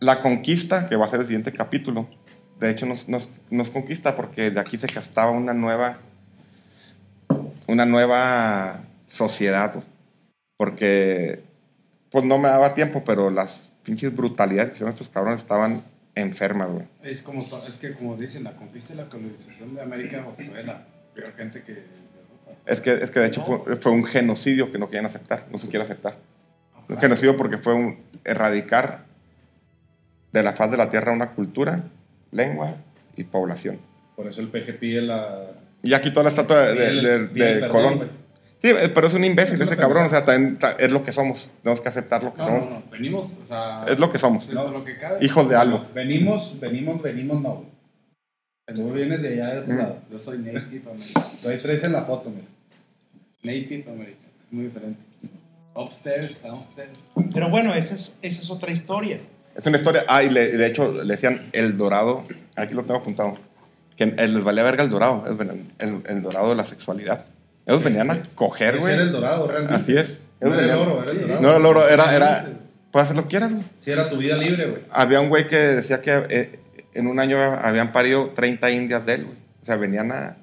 [0.00, 2.08] la conquista, que va a ser el siguiente capítulo,
[2.58, 5.98] de hecho nos, nos- nos conquista porque de aquí se gastaba una nueva,
[7.66, 9.82] una nueva sociedad.
[10.56, 11.42] Porque,
[12.10, 15.82] pues no me daba tiempo, pero las pinches brutalidades que hicieron estos cabrones estaban
[16.14, 16.84] enfermas, güey.
[17.02, 20.84] Es, como, es que, como dicen, la conquista y la colonización de América fue la
[21.14, 21.82] peor gente que.
[22.66, 25.56] Es que, es que de hecho fue, fue un genocidio que no quieren aceptar, no
[25.58, 26.18] se quiere aceptar.
[26.90, 29.06] Un genocidio porque fue un erradicar
[30.32, 31.84] de la faz de la tierra una cultura,
[32.32, 32.74] lengua
[33.16, 33.78] y población.
[34.16, 35.50] Por eso el PG pide la.
[35.82, 38.20] Y ya quitó la estatua de, de- de- de Colón.
[38.62, 41.12] Sí, pero es un imbécil Es ese cabrón, o sea, también ta- es lo que
[41.12, 41.50] somos.
[41.62, 42.64] Tenemos que aceptar lo que No, somos.
[42.64, 42.82] no, no.
[42.90, 43.86] Venimos, o sea.
[43.88, 44.46] Es lo que somos.
[44.48, 44.70] No.
[44.70, 45.24] lo que cabe.
[45.24, 45.86] Hijos de algo.
[45.94, 47.64] Venimos, venimos, venimos, no.
[48.66, 49.78] Tú vienes de allá de otro Mm.
[49.78, 49.98] lado.
[50.10, 51.24] Yo soy native american.
[51.42, 52.46] Tú ahí traes en la foto, mira.
[53.42, 54.30] Native american.
[54.50, 55.00] Muy diferente.
[55.74, 56.98] Upstairs, downstairs.
[57.32, 59.20] Pero bueno, esa es, esa es otra historia.
[59.54, 60.04] Es una historia.
[60.08, 62.24] Ah, y le- de hecho le decían el dorado.
[62.56, 63.36] Aquí lo tengo apuntado.
[63.96, 65.24] Que el- les valía verga el dorado.
[65.78, 67.24] el, el dorado de la sexualidad.
[67.66, 68.94] Ellos venían a coger, güey.
[68.94, 69.74] era el dorado, realmente.
[69.74, 70.18] Así es.
[70.40, 71.40] No Ellos era el oro, era el dorado.
[71.42, 72.16] No era el oro, era.
[72.16, 72.48] era
[72.90, 73.64] puedes hacer lo que quieras, güey.
[73.78, 74.82] Si era tu vida libre, güey.
[74.90, 76.58] Había un güey que decía que eh,
[76.94, 79.36] en un año habían parido 30 indias de él, güey.
[79.60, 80.38] O sea, venían a.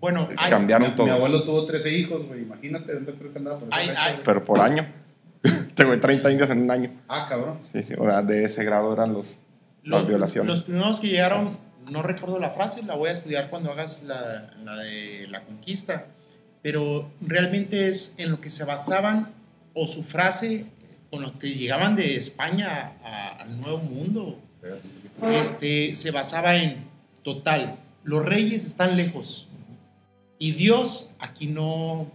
[0.00, 1.06] Bueno, hay, Cambiaron Mi, todo.
[1.06, 2.42] mi abuelo tuvo 13 hijos, güey.
[2.42, 4.12] Imagínate dónde creo que andaba por esa Ay, fecha, ay.
[4.12, 4.24] güey.
[4.24, 4.86] Pero por año.
[5.74, 6.90] Te güey, 30 indias en un año.
[7.08, 7.58] Ah, cabrón.
[7.72, 7.94] Sí, sí.
[7.96, 9.38] O sea, de ese grado eran los,
[9.82, 10.50] las los, violaciones.
[10.50, 11.56] los primeros que llegaron,
[11.90, 16.06] no recuerdo la frase, la voy a estudiar cuando hagas la, la de la conquista,
[16.62, 19.32] pero realmente es en lo que se basaban,
[19.72, 20.66] o su frase,
[21.10, 24.38] con lo que llegaban de España a- al Nuevo Mundo,
[25.32, 26.84] este, se basaba en,
[27.22, 29.48] total, los reyes están lejos,
[30.38, 32.10] y Dios aquí no,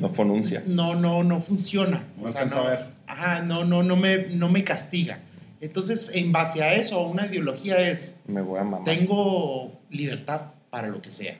[0.00, 0.62] No pronuncia.
[0.66, 2.04] no, no, no funciona.
[2.16, 2.86] No alcanza a ver.
[3.06, 5.20] Ajá, no, no, no me, no me castiga.
[5.60, 8.84] Entonces, en base a eso, una ideología es, Me voy a mamar.
[8.84, 11.36] tengo libertad para lo que sea.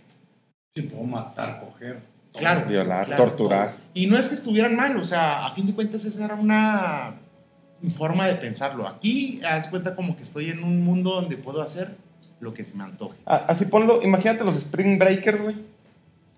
[0.74, 2.00] Sí, puedo matar, coger.
[2.32, 2.40] todo.
[2.40, 2.66] Claro.
[2.68, 3.70] Violar, claro, torturar.
[3.72, 3.80] todo.
[3.94, 7.14] Y no es que estuvieran mal, o sea, a fin de cuentas esa era una
[7.96, 8.88] forma de pensarlo.
[8.88, 11.96] Aquí, haz cuenta como que estoy en un mundo donde puedo hacer
[12.40, 13.18] lo que se me antoje.
[13.26, 15.56] Ah, Así ponlo, imagínate los Spring Breakers, güey.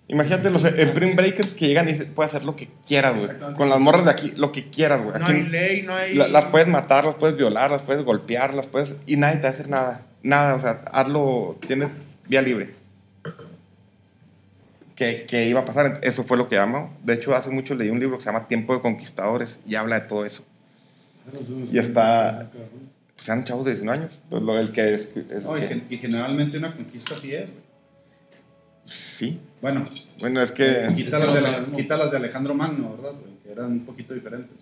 [0.09, 3.54] Imagínate los Spring Breakers que llegan y puedes hacer lo que quieras, güey.
[3.57, 5.18] Con las morras de aquí, lo que quieras, güey.
[5.18, 6.14] No hay ley, no hay...
[6.14, 8.94] la- las puedes matar, las puedes violar, las puedes golpear, las puedes...
[9.07, 10.02] Y nadie te va a hacer nada.
[10.22, 11.90] Nada, o sea, hazlo, tienes
[12.28, 12.74] vía libre.
[14.94, 15.98] ¿Qué, qué iba a pasar?
[16.02, 16.96] Eso fue lo que amo.
[17.04, 20.00] De hecho, hace mucho leí un libro que se llama Tiempo de Conquistadores y habla
[20.00, 20.44] de todo eso.
[21.66, 22.48] Es Y está-.
[23.16, 24.20] Pues eran chavos de 19 años.
[24.30, 25.11] Pues lo, el que es...
[25.42, 27.65] No, y, que- y generalmente una conquista así es, güey.
[28.87, 29.39] Sí.
[29.61, 29.87] Bueno,
[30.20, 30.89] Bueno, es que...
[30.97, 33.12] quita, es que las de, quita de Alejandro Magno, ¿verdad?
[33.43, 34.57] Que eran un poquito diferentes.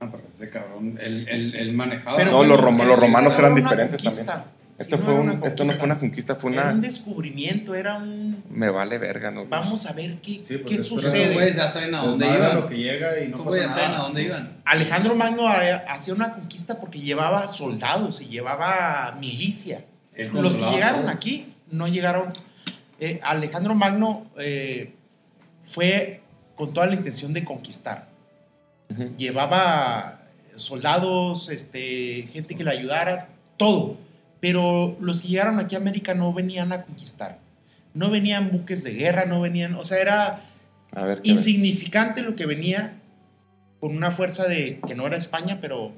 [0.00, 2.16] No, pero ese cabrón, él, él, él manejaba.
[2.16, 4.32] Pero No, bueno, los rom- los romanos eran era una diferentes conquista.
[4.32, 4.58] también.
[4.78, 6.34] Esto, no fue un- una esto no fue una conquista.
[6.36, 6.80] fue Era un una...
[6.80, 8.44] descubrimiento, era un...
[8.48, 9.46] Me vale verga, ¿no?
[9.46, 11.32] Vamos a ver qué, Sí, pues, qué sucede.
[11.34, 12.60] güeyes ya saben a dónde Desmadra iban.
[12.62, 14.56] lo que llega y no pasa ya saben a dónde iban.
[14.64, 19.84] Alejandro Magno ha- hacía una conquista porque llevaba soldados y llevaba milicia.
[20.32, 22.32] Los que llegaron aquí no llegaron.
[23.00, 24.92] Eh, Alejandro Magno eh,
[25.60, 26.20] fue
[26.56, 28.08] con toda la intención de conquistar.
[29.18, 30.22] Llevaba
[30.56, 33.98] soldados, este, gente que le ayudara, todo.
[34.40, 37.38] Pero los que llegaron aquí a América no venían a conquistar.
[37.94, 40.44] No venían buques de guerra, no venían, o sea, era
[40.92, 42.98] A ver, ¿qué insignificante lo que venía
[43.80, 45.92] con una fuerza de que no era España, pero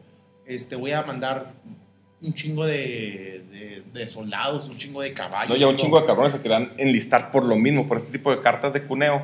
[0.47, 1.53] este voy a mandar
[2.23, 5.49] un chingo de, de- de soldados, un chingo de caballos.
[5.51, 8.31] No, ya un chingo de cabrones se querían enlistar por lo mismo, por este tipo
[8.35, 9.23] de cartas de cuneo.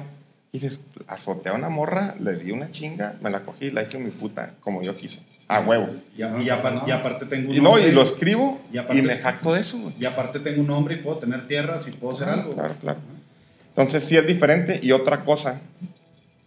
[0.53, 3.83] Y dices, azoteé a una morra, le di una chinga, me la cogí y la
[3.83, 5.21] hice mi puta como yo quise.
[5.49, 5.89] A huevo.
[6.17, 9.03] Y, a- y y aparte tengo un Y no, y lo escribo Y y, aparte-
[9.03, 12.15] me jacto de eso, y aparte tengo un nombre y puedo tener tierras y puedo
[12.15, 12.55] hacer Claro, algo.
[12.55, 12.99] claro, claro.
[13.69, 14.81] Entonces sí es diferente.
[14.83, 15.61] Y otra cosa,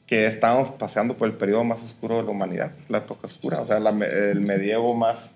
[0.07, 3.67] que estamos paseando por el periodo más oscuro de la humanidad, la época oscura, o
[3.67, 5.35] sea, la el medievo más,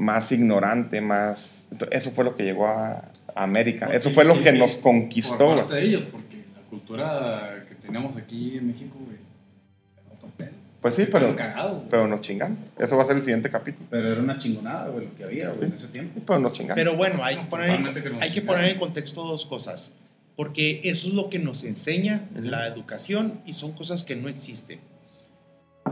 [0.00, 1.66] más ignorante, más...
[1.70, 2.90] Entonces, Eso fue lo que llegó a,
[3.34, 3.86] a América.
[3.92, 5.46] Eso Y- fue lo y- que y- nos Por conquistó.
[5.46, 5.58] güey.
[5.58, 9.18] parte de ellos, porque la cultura que teníamos aquí en México, güey.
[10.80, 11.88] Pues sí, pero, cagados, güey.
[11.90, 12.56] pero nos chingan.
[12.78, 13.86] Eso va a ser el siguiente capítulo.
[13.90, 16.22] Pero era una chingonada, güey, lo que había, güey, en ese tiempo.
[16.26, 16.74] Pero nos chingan.
[16.74, 19.94] Pero bueno, hay que poner, en- que hay que poner en contexto dos cosas.
[20.36, 22.44] Porque eso es lo que nos enseña Ujú.
[22.44, 24.80] la educación y son cosas que no existen.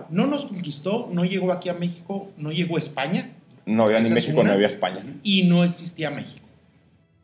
[0.08, 3.30] No nos conquistó, no llegó aquí a México, no llegó a España
[3.68, 4.50] no había ni México, una.
[4.50, 5.04] ni había España.
[5.22, 6.46] y no existía México.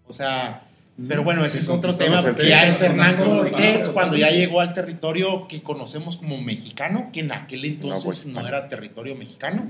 [0.06, 0.62] O sea,
[1.08, 4.74] pero bueno, ese es otro tema porque ya es Hernán Cortés cuando ya llegó al
[4.74, 9.66] territorio que conocemos como mexicano, que en aquel entonces pues, no, era territorio mexicano.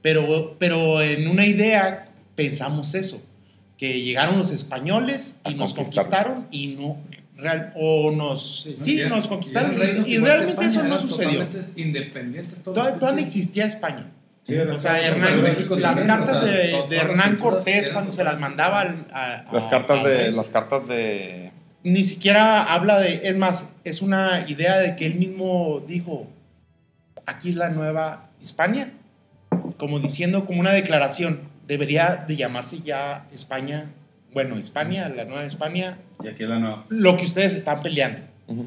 [0.00, 3.24] Pero, pero en una idea pensamos eso,
[3.76, 6.98] que llegaron los españoles y A nos conquistaron y no,
[7.36, 9.74] Real, o nos, sí, nos conquistaron.
[10.06, 11.48] Y realmente España, eso no sucedió.
[11.76, 12.76] Independientes todos.
[12.76, 14.10] Todavía, todavía no existía España.
[14.44, 15.42] Sí, O sea, Hernán,
[15.80, 20.32] las cartas de, Hernán Cortés cuando se las mandaba al- a, Las cartas a- de.
[20.32, 21.52] Las cartas de.
[21.84, 23.20] Ni siquiera habla de.
[23.28, 26.26] Es más, es una idea de que él mismo dijo:
[27.24, 28.92] aquí es la nueva Hispania.
[29.76, 31.50] Como diciendo, como una declaración.
[31.68, 33.92] Debería de llamarse ya España.
[34.34, 35.98] Bueno, Hispania, la nueva España.
[36.22, 36.84] Y aquí es la nueva.
[36.88, 38.22] Lo que ustedes están peleando.
[38.48, 38.66] Ujú.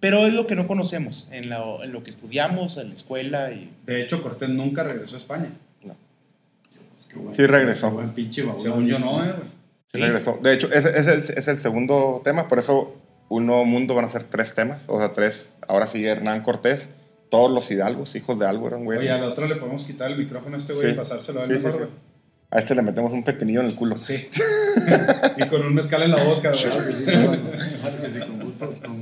[0.00, 3.52] Pero es lo que no conocemos en lo, en lo que estudiamos, en la escuela.
[3.52, 5.50] Y, De hecho, Cortés nunca regresó a España.
[5.82, 7.90] Pues qué buen- Sí regresó.
[7.90, 9.48] Buen pinche baúl Según yo no, eh, güey.
[9.92, 10.00] Sí, Sí.
[10.02, 10.38] regresó.
[10.42, 12.96] De hecho, ese, ese es, el, es el segundo tema, por eso
[13.28, 15.52] Un Nuevo Mundo van a ser tres temas, o sea, tres.
[15.68, 16.90] Ahora sí, Hernán Cortés,
[17.30, 18.98] todos los hidalgos, hijos de algo eran, güey.
[18.98, 20.92] Oye, al otro le podemos quitar el micrófono a este güey Sí.
[20.92, 21.78] y pasárselo a él Sí, mejor, sí.
[21.78, 21.90] güey.
[22.52, 23.96] A este le metemos un pepinillo en el culo.
[23.98, 24.28] Sí.
[25.36, 28.20] y con un mezcal en la boca, güey.
[28.26, 28.99] Con gusto, con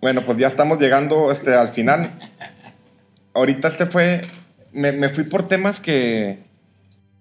[0.00, 2.10] Bueno, pues ya estamos llegando este, al final.
[3.34, 4.22] Ahorita este fue.
[4.72, 6.38] Me, me fui por temas que,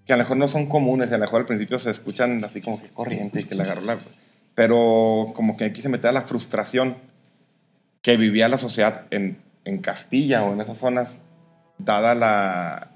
[0.06, 2.62] que a lo mejor no son comunes, a lo mejor al principio se escuchan así
[2.62, 4.00] como que corriente y que le agarró la.
[4.56, 6.98] Pero como que quise meter a la frustración
[8.02, 11.20] que vivía la sociedad en, en Castilla o en esas zonas,
[11.78, 12.91] dada la.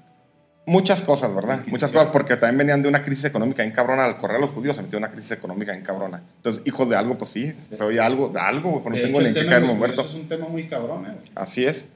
[0.68, 1.60] Muchas cosas, ¿verdad?
[1.68, 4.04] Muchas cosas, porque también venían de una crisis económica en cabrona.
[4.04, 6.22] Al correr a los judíos se metió una crisis económica en cabrona.
[6.38, 9.34] Entonces, hijos de algo, pues sí, soy algo, de algo, no De tengo hecho, ni
[9.34, 10.02] de caerme muerto.
[10.02, 11.30] judíos es un tema muy cabrón, eh.
[11.36, 11.86] Así es.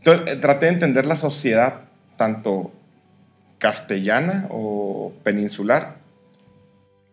[0.00, 1.84] Entonces, eh, traté de entender la sociedad,
[2.18, 2.72] tanto
[3.58, 5.96] castellana o peninsular,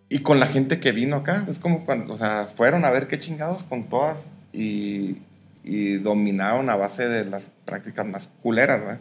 [0.09, 1.45] y con la gente que vino acá.
[1.49, 5.19] Es como cuando, o sea, fueron a ver qué chingados con todas y,
[5.63, 8.97] y dominaron a base de las prácticas más culeras, güey.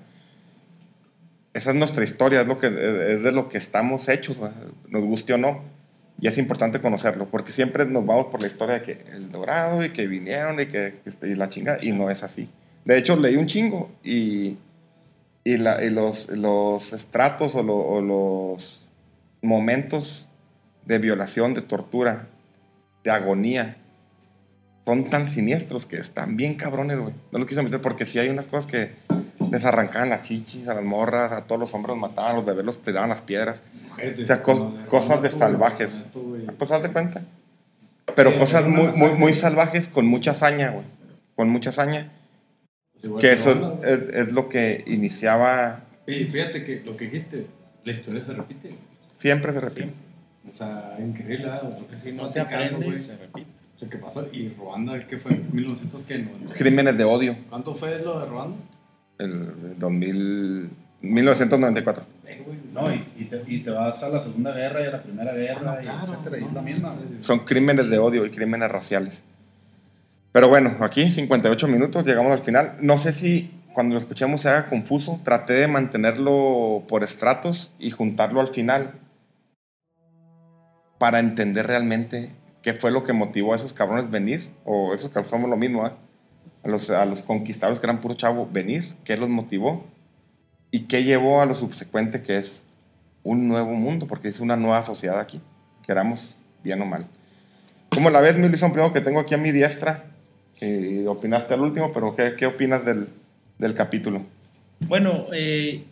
[1.55, 4.36] Esa es nuestra historia, es, lo que, es de lo que estamos hechos,
[4.88, 5.62] nos guste o no.
[6.20, 9.84] Y es importante conocerlo, porque siempre nos vamos por la historia de que el dorado
[9.84, 12.48] y que vinieron y que que- y la chinga, y no es así.
[12.84, 14.57] De hecho, leí un chingo y,
[15.44, 18.82] y, la- y los, los estratos o, lo- los
[19.42, 20.26] momentos
[20.86, 22.26] de violación, de tortura,
[23.05, 23.76] de agonía,
[24.86, 27.14] son tan siniestros que están bien cabrones, güey.
[27.32, 28.92] No los quise meter porque sí hay unas cosas que
[29.55, 32.44] les arrancaban las chichis a las morras, a todos los hombres los mataban, a los
[32.44, 33.62] bebés los tiraban las piedras.
[33.88, 35.98] Mujeres, O sea, co- cosas de salvajes.
[36.59, 37.22] Pues haz de cuenta.
[38.14, 40.84] Pero Sí, cosas muy, muy, muy salvajes con mucha hazaña, güey.
[41.36, 42.12] Con mucha hazaña.
[42.92, 47.46] Pues igual Que eso es, es lo que iniciaba, Y fíjate que lo que dijiste,
[47.84, 48.70] la historia se repite.
[49.18, 49.92] siempre se repite.
[50.48, 51.78] O sea, increíble ¿verdad?
[51.80, 52.98] lo que Si se no se aprende, güey.
[52.98, 53.48] se repite.
[53.80, 54.26] Lo que pasó.
[54.32, 55.32] Y Ruanda, ¿qué fue?
[55.52, 56.55] 1990.
[56.55, 58.57] Crímenes de odio, ¿Cuánto fue lo de Ruanda?
[59.24, 60.70] El 2000,
[61.02, 62.04] 1994.
[62.26, 64.90] Eh, güey, No, y, y te, y te vas a la Segunda Guerra y a
[64.92, 66.94] la Primera Guerra, Ah, no, y claro, etcétera, y es no, la no, misma.
[66.94, 67.22] no.
[67.22, 69.22] Son crímenes de odio y crímenes raciales.
[70.32, 72.76] Pero bueno, aquí 58 minutos, llegamos al final.
[72.80, 75.20] No sé si cuando lo escuchemos se haga confuso.
[75.24, 78.94] Traté de mantenerlo por estratos y juntarlo al final
[80.98, 82.30] para entender realmente
[82.62, 85.86] qué fue lo que motivó a esos cabrones venir, o esos cabrones somos lo mismo,
[85.86, 85.92] ¿eh?
[86.64, 89.84] A, los, a conquistadores que eran puro chavo venir, qué los motivó
[90.70, 92.64] y qué llevó a lo subsecuente que es
[93.22, 95.40] un nuevo mundo, porque es una nueva sociedad aquí,
[95.86, 97.06] queramos bien o mal.
[97.90, 98.48] ¿Cómo la ves, mi?
[98.48, 100.04] Primero que tengo aquí a mi diestra,
[100.58, 103.08] que opinaste al último, pero ¿qué, qué opinas del,
[103.58, 104.24] del capítulo?
[104.80, 105.84] Bueno, eh,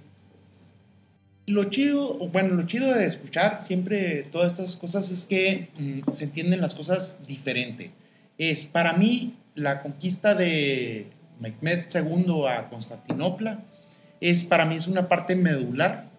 [1.46, 6.24] lo chido, bueno, lo chido de escuchar siempre todas estas cosas es que mm, se
[6.24, 7.90] entienden las cosas diferente.
[8.38, 11.08] Es para mí la conquista de
[11.40, 13.60] Mehmed II a Constantinopla
[14.20, 16.10] es para mí es una parte medular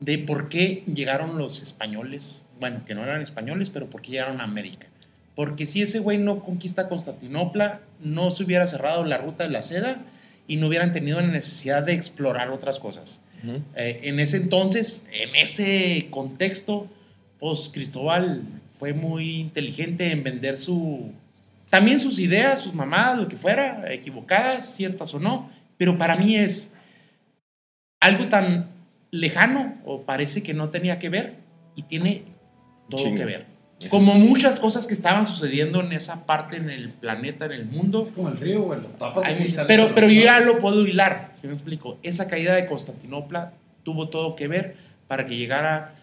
[0.00, 4.40] de por qué llegaron los españoles, bueno, que no eran españoles, pero por qué llegaron
[4.40, 4.86] a América.
[5.34, 9.62] Porque si ese güey no conquista Constantinopla, no se hubiera cerrado la ruta de la
[9.62, 10.02] seda
[10.48, 13.22] y no hubieran tenido la necesidad de explorar otras cosas.
[13.76, 16.88] Eh, en ese entonces, en ese contexto,
[17.38, 18.42] pues Cristóbal
[18.78, 21.12] fue muy inteligente en vender su...
[21.70, 26.36] También sus ideas, sus mamadas, lo que fuera, equivocadas, ciertas o no, pero para mí
[26.36, 26.74] es
[28.00, 28.70] algo tan
[29.10, 31.36] lejano o parece que no tenía que ver
[31.74, 32.24] y tiene
[32.88, 33.16] todo Chingo.
[33.16, 33.46] que ver.
[33.90, 38.02] Como muchas cosas que estaban sucediendo en esa parte, en el planeta, en el mundo,
[38.02, 38.80] Es como el río, güey.
[38.80, 41.96] Lo tapas hay y pero, pero yo ya lo puedo hilar, si me explico.
[42.02, 43.52] Esa caída de Constantinopla
[43.84, 45.94] tuvo todo que ver para que llegara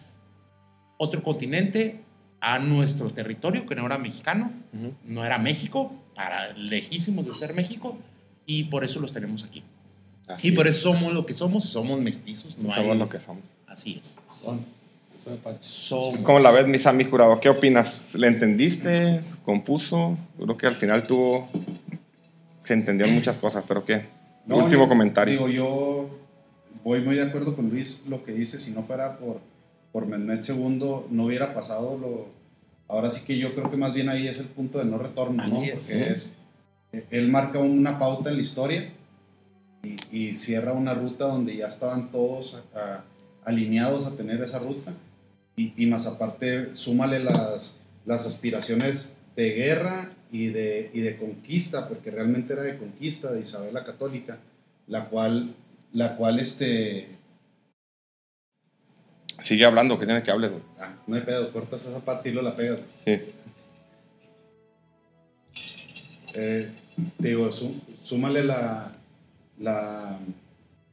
[0.96, 2.00] otro continente
[2.48, 4.52] a nuestro territorio, que no era mexicano,
[5.04, 7.96] no era México, para lejísimos de ser México,
[8.46, 9.64] y por eso los tenemos aquí.
[10.42, 12.56] y por eso somos lo que somos, somos mestizos.
[12.58, 13.42] No Somos hay- lo que somos.
[13.66, 14.16] Así es.
[14.32, 14.64] Son.
[15.60, 16.20] Somos.
[16.22, 17.40] ¿Cómo la ves, Misami Jurado?
[17.40, 18.14] ¿Qué opinas?
[18.14, 19.22] ¿Le entendiste?
[19.44, 20.16] ¿Confuso?
[20.38, 21.48] Creo que al final tuvo...
[22.62, 24.06] Se entendieron muchas cosas, pero ¿qué?
[24.46, 25.32] No, Último yo- comentario.
[25.34, 26.10] Digo, yo
[26.84, 28.60] voy muy de acuerdo con Luis lo que dice.
[28.60, 29.40] Si no fuera por,
[29.92, 32.35] por Mehmet segundo, no hubiera pasado lo.
[32.88, 35.44] Ahora sí que yo creo que más bien ahí es el punto de no retorno,
[35.46, 35.58] ¿no?
[35.58, 35.80] Así es.
[35.80, 36.32] Porque es.
[36.92, 38.92] eh, Él marca una pauta en la historia
[39.82, 43.02] y, y cierra una ruta donde ya estaban todos a-
[43.44, 44.92] alineados a tener esa ruta.
[45.56, 51.88] Y, y más aparte, súmale las, las aspiraciones de guerra y de, y de conquista,
[51.88, 54.38] porque realmente era de conquista de Isabel la Católica,
[54.86, 55.54] la cual,
[55.92, 57.08] la cual este,
[59.46, 60.50] Sigue hablando, que tiene que hables.
[60.50, 60.62] güey.
[60.80, 62.80] ah, no hay pedo, cortas esa parte y lo la pegas.
[63.04, 63.20] Sí.
[66.34, 66.68] Eh,
[67.20, 68.92] te digo, sú- súmale la,
[69.60, 70.18] la,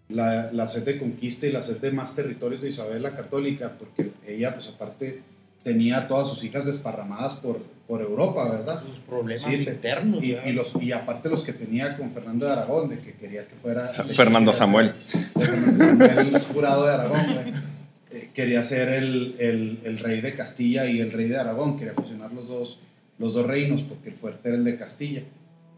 [0.09, 3.73] la, la sed de conquista y la sed de más territorios de Isabel la Católica,
[3.77, 5.21] porque ella, pues aparte,
[5.63, 8.81] tenía a todas sus hijas desparramadas por, por Europa, ¿verdad?
[8.81, 10.23] Sus problemas Sí, te- internos.
[10.23, 13.47] Y, y los, y aparte los que tenía con Fernando de Aragón, de que quería
[13.47, 13.87] que fuera...
[13.89, 14.93] Fernando quería Samuel.
[15.05, 17.72] ser- Fernando Samuel, jurado de Aragón, güey.
[18.13, 21.93] Eh, quería ser el, el, el rey de Castilla y el rey de Aragón, quería
[21.95, 22.79] fusionar los dos,
[23.17, 25.23] los dos reinos, porque el fuerte era el de Castilla.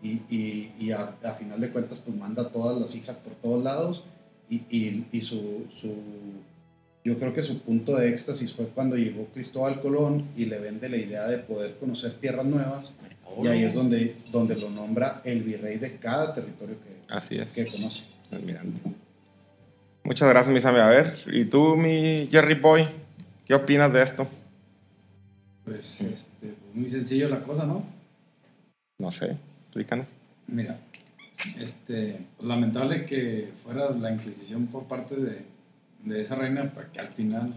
[0.04, 3.34] Y, y, y a, a final de cuentas, pues manda a todas las hijas por
[3.36, 4.04] todos lados.
[4.50, 5.94] Y, y, y su, su,
[7.06, 10.90] yo creo que su punto de éxtasis fue cuando llegó Cristóbal Colón y le vende
[10.90, 12.94] la idea de poder conocer tierras nuevas.
[13.42, 17.52] Y ahí es donde, donde lo nombra el virrey de cada territorio que, Así es.
[17.52, 18.04] que conoce.
[18.32, 18.82] Almirante.
[20.06, 20.80] Muchas gracias, Misami.
[20.80, 22.88] A ver, ¿y tú, mi Jerry Boy?
[23.46, 24.28] ¿Qué opinas de esto?
[25.64, 27.84] Pues, este, muy sencillo la cosa, ¿no?
[29.00, 29.36] No sé,
[29.66, 30.06] explícanos.
[30.48, 30.78] Mira,
[31.58, 35.44] este, lamentable que fuera la Inquisición por parte de,
[36.04, 37.54] de esa reina, porque al final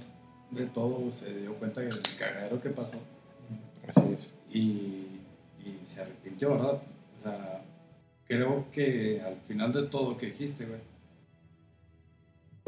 [0.51, 2.97] de todo se dio cuenta del cagadero que pasó
[3.87, 4.31] Así es.
[4.51, 4.59] y,
[5.63, 6.81] y se arrepintió, ¿verdad?
[7.19, 7.63] O sea,
[8.27, 10.81] creo que al final de todo que dijiste, güey,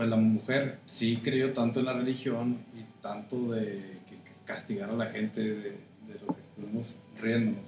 [0.01, 4.89] pues la mujer sí creyó tanto en la religión y tanto de que, que castigar
[4.89, 6.87] a la gente de, de lo que estuvimos
[7.21, 7.61] riéndonos.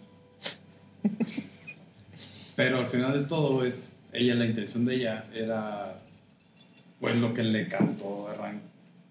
[2.56, 6.00] Pero al final de todo es, ella, la intención de ella era,
[7.00, 8.62] pues lo que le cantó Arran,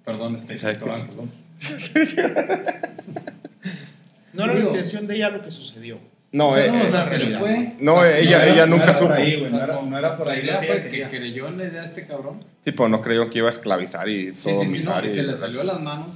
[0.03, 1.29] perdón, este perdón.
[4.33, 5.99] No era la intención de ella lo que sucedió.
[6.33, 7.39] No, eh, no, o sea, esa se le realidad.
[7.41, 7.75] fue.
[7.79, 9.13] no, O sea, ella, no era- ella no nunca era por supo.
[9.13, 11.63] ahí, O güey, sea, no era- no era por ahí que que creyó en la
[11.65, 12.43] idea de este cabrón.
[12.63, 15.05] Sí, pues no creyó que iba a esclavizar y Sí, sí, sí, no, sodomizar.
[15.05, 16.15] y y- se le salió de las manos.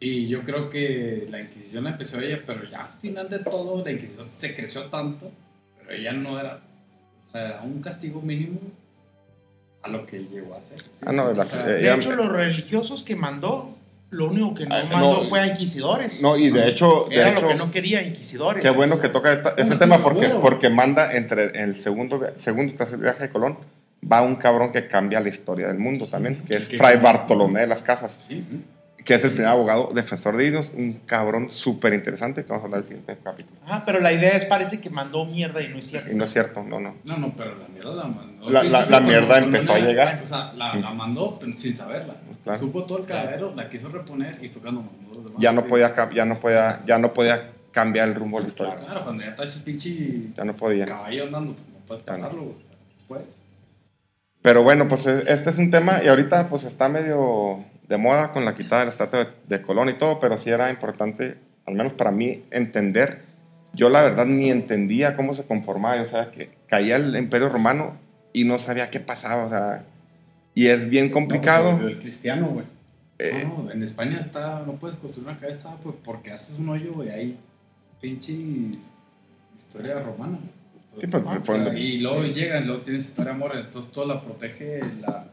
[0.00, 3.82] Y yo creo que la Inquisición la empezó ella, pero ya al final de todo,
[3.84, 5.30] la Inquisición se creció tanto,
[5.78, 6.60] pero ella no era.
[7.28, 8.58] O sea, era un castigo mínimo
[9.82, 10.62] a lo que llegó a.
[10.62, 10.74] ¿sí?
[11.06, 13.75] Ah, no, la- O sea, eh, De hecho, los religiosos que mandó,
[14.16, 15.22] lo único que no Ah, mandó no.
[15.22, 16.22] fue a inquisidores.
[16.22, 18.62] No, y de hecho, de Era hecho lo que no quería, inquisidores.
[18.62, 22.72] qué bueno que toca esta- este Bueno, tema porque, porque manda entre el segundo, segundo
[22.72, 23.58] y tercer viaje de Colón,
[24.10, 27.66] va un cabrón que cambia la historia del mundo también, que es Fray Bartolomé de
[27.66, 28.44] las Casas, sí,
[29.06, 32.66] que es el primer abogado defensor de indios, un cabrón súper interesante que vamos a
[32.66, 33.56] hablar el siguiente capítulo.
[33.64, 36.10] Ajá, pero la idea es, parece que mandó mierda y no es cierto.
[36.10, 36.96] Y no es cierto, no, no.
[37.04, 38.50] No, no, pero la mierda la mandó.
[38.50, 40.20] La- la- la mierda empezó a llegar.
[40.22, 42.16] O sea, la, la mandó pero sin saberla.
[42.44, 42.58] Claro.
[42.60, 45.40] Supo todo el cagadero, la quiso reponer y fue cuando mandó los demás.
[45.40, 48.76] Ya no podía, ya no podía, ya no podía cambiar el rumbo de la historia.
[48.84, 50.84] Claro, cuando ya está ese pinche Ya no podía.
[50.86, 52.12] caballo andando, pues no puedes no.
[52.12, 52.56] pararlo, güey.
[53.06, 53.22] Pues.
[54.42, 58.32] Pero bueno, pues eh, este es un tema y ahorita pues está medio de moda
[58.32, 61.36] con la quitada de la estatua de, de Colón y todo, pero sí era importante,
[61.66, 63.22] al menos para mí, entender.
[63.72, 67.96] Yo la verdad ni entendía cómo se conformaba, o sea, que caía el imperio romano
[68.32, 69.84] y no sabía qué pasaba, o sea,
[70.54, 71.72] y es bien complicado.
[71.72, 72.66] No, pues, el cristiano, güey.
[73.18, 76.94] eh, No, en España está, no puedes construir una cabeza pues, porque haces un hoyo,
[76.94, 77.38] güey, ahí
[78.00, 78.92] pinches
[79.56, 80.38] historia romana.
[81.00, 84.22] Sí, pues, Ah, pues, claro, y luego llegan, luego tienes historia amor, entonces todo la
[84.22, 85.28] protege la,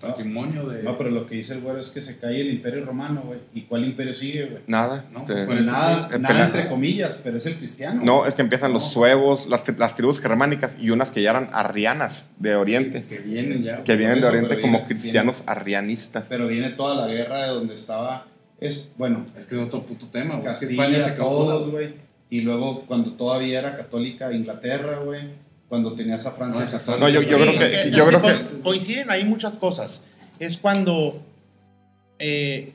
[0.00, 0.82] patrimonio de...
[0.82, 3.40] No, pero lo que dice el güero es que se cae el imperio romano, güey.
[3.54, 4.62] ¿Y cuál imperio sigue, güey?
[4.66, 5.04] nada.
[5.12, 8.00] No, te- pues, Nada, el nada entre comillas, pero es el cristiano.
[8.04, 11.30] no, es que empiezan los suevos, las, tri- las tribus germánicas y unas que ya
[11.30, 13.82] eran arrianas de Oriente, que vienen ya.
[13.84, 16.26] que vienen de Oriente como viene- cristianos arrianistas.
[16.28, 18.26] Pero viene toda la guerra de donde estaba.
[18.60, 20.46] Es, bueno, Es que es otro puto tema, güey.
[20.46, 21.94] Castilla, España se causó todos, la- güey.
[22.30, 25.22] Y luego cuando todavía era católica Inglaterra, güey.
[25.68, 26.96] Cuando tenías a Francia No.
[26.98, 30.02] No, yo- yo Sí, creo que- yo creo que- coinciden ahí muchas cosas.
[30.38, 31.22] Es cuando
[32.18, 32.72] eh,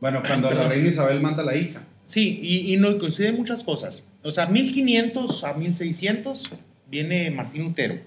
[0.00, 1.82] Bueno, cuando la reina Isabel manda a la hija.
[2.04, 4.04] Sí, y, y no coinciden muchas cosas.
[4.22, 6.50] O sea, 1500 a 1600
[6.90, 7.98] viene Martín Lutero.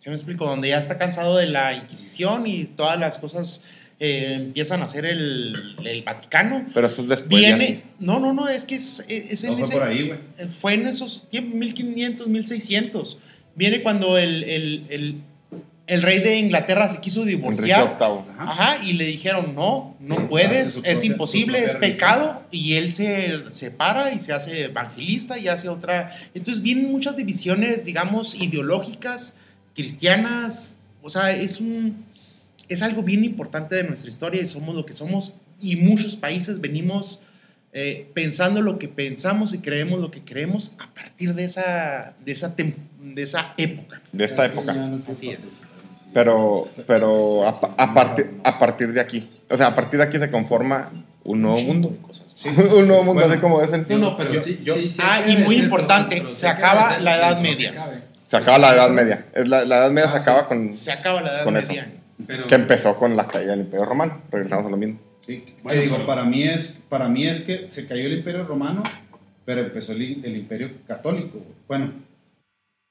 [0.00, 0.46] ¿Sí me explico?
[0.46, 3.62] Donde ya está cansado de la Inquisición y todas las cosas
[4.04, 6.66] eh, empiezan a hacer el, el Vaticano.
[6.74, 7.40] Pero eso es después.
[7.40, 10.06] ya Viene, no, no, no, es que es, es en No fue ese- por ahí,
[10.08, 10.18] güey.
[10.48, 13.18] fue en esos tiempos, 1500, 1600.
[13.54, 15.20] Viene cuando el, el, el,
[15.86, 17.96] el rey de Inglaterra se quiso Enrique divorciar.
[18.00, 18.34] VIII.
[18.38, 22.42] Ajá, y le dijeron, no, no puedes, es imposible, es pecado.
[22.50, 26.12] Y él se separa y se hace evangelista y hace otra.
[26.34, 29.36] Entonces vienen muchas divisiones, digamos, ideológicas,
[29.76, 30.78] cristianas.
[31.02, 32.10] O sea, es un.
[32.72, 35.34] Es algo bien importante de nuestra historia y somos lo que somos.
[35.60, 37.20] Y muchos países venimos
[37.72, 42.32] eh, pensando lo que pensamos y creemos lo que creemos a partir de esa, de
[42.32, 44.00] esa, tem- de esa época.
[44.12, 44.74] De esta época.
[45.08, 45.44] Así es.
[45.44, 45.50] sí.
[46.14, 49.28] Pero, pero a, a partir, a partir de aquí.
[49.48, 50.90] O sea, a partir de aquí se conforma
[51.24, 51.96] un nuevo chingo mundo.
[52.02, 52.34] cosas.
[52.44, 53.32] un nuevo mundo, Bueno.
[53.32, 55.56] así como es el No, no, pero Yo- sí, yo- sí, sí Ah, y muy
[55.56, 58.00] importante, se sí acaba la Edad que Media.
[58.28, 59.26] Se acaba la Edad Media.
[59.46, 60.46] La, la Edad Media se Ah, acaba sí.
[60.48, 60.72] con.
[60.72, 61.72] Se acaba la Edad Con eso.
[62.26, 64.22] Pero, Que empezó con la caída del Imperio Romano.
[64.30, 64.98] Regresamos a lo mismo.
[65.26, 68.14] Sí, que Bueno, digo, pero- para mí es para mí es que se cayó el
[68.18, 68.82] Imperio Romano,
[69.44, 71.38] pero empezó el, el Imperio Católico.
[71.68, 71.92] Bueno,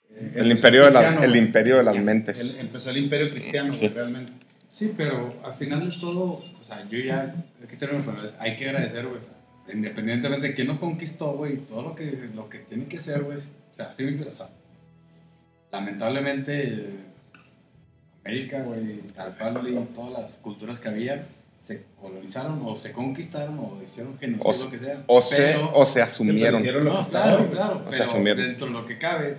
[0.10, 2.40] eh, El imperio de, la- el imperio de las mentes.
[2.40, 3.88] El- empezó el Imperio Cristiano, Sí.
[3.90, 4.32] realmente.
[4.70, 7.36] Sí, pero al final de todo, o sea, yo ya,
[7.70, 8.04] ¿qué termino?
[8.06, 9.20] Pero es- hay que agradecer, güey.
[9.20, 9.34] o sea,
[9.74, 13.38] independientemente de quién nos conquistó, güey, todo lo que, lo que tiene que ser, güey.
[13.38, 14.48] O sea, sí me o sea,
[15.72, 16.90] lamentablemente, eh,
[18.24, 21.26] América, güey, Calpalli, todas las culturas que había,
[21.60, 25.04] se colonizaron o se conquistaron o hicieron genocidio, O se- lo que sea.
[25.08, 26.60] O se, pero- o se Se asumieron.
[26.60, 28.44] hicieron lo no, claro, claro, pero asumieron.
[28.44, 29.38] dentro de lo que cabe,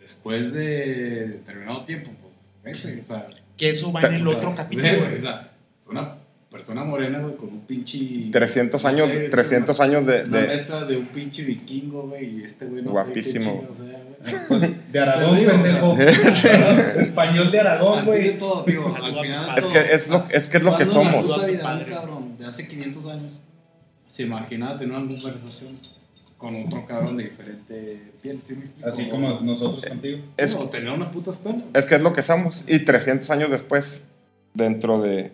[0.00, 2.10] después de determinado tiempo,
[2.62, 3.26] pues, ve, güey, o sea,
[3.56, 4.98] Que eso va en el otro capítulo.
[4.98, 5.52] güey, o sea,
[5.88, 6.14] una
[6.56, 8.28] persona morena, güey, con un pinche...
[8.32, 10.24] 300 no años, sé, es 300 una- años de.
[10.24, 13.44] Una de- mezcla de un pinche vikingo, güey, y este güey no Guapísimo.
[13.44, 14.76] sé qué chingo, o sea, güey.
[14.92, 15.96] De Aragón, pendejo.
[16.98, 18.38] Español de Aragón, de güey.
[18.38, 20.86] todo, tío, Saludo al final es todo, que es lo, es que es lo que
[20.86, 21.26] somos.
[21.62, 21.84] padre.
[21.92, 23.32] cabrón de hace 500 años
[24.08, 25.78] se imaginaba tener una conversación
[26.38, 28.56] con otro cabrón de diferente piel, ¿sí?
[28.82, 30.18] Así como nosotros contigo.
[30.36, 31.58] Es, o tener una puta escuela.
[31.74, 32.64] es que es lo que somos.
[32.66, 34.02] Y 300 años después,
[34.54, 35.32] dentro de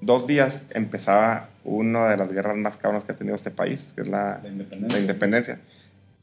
[0.00, 4.00] dos días, empezaba una de las guerras más cabronas que ha tenido este país, que
[4.02, 4.96] es la, La independencia.
[4.96, 5.60] la independencia.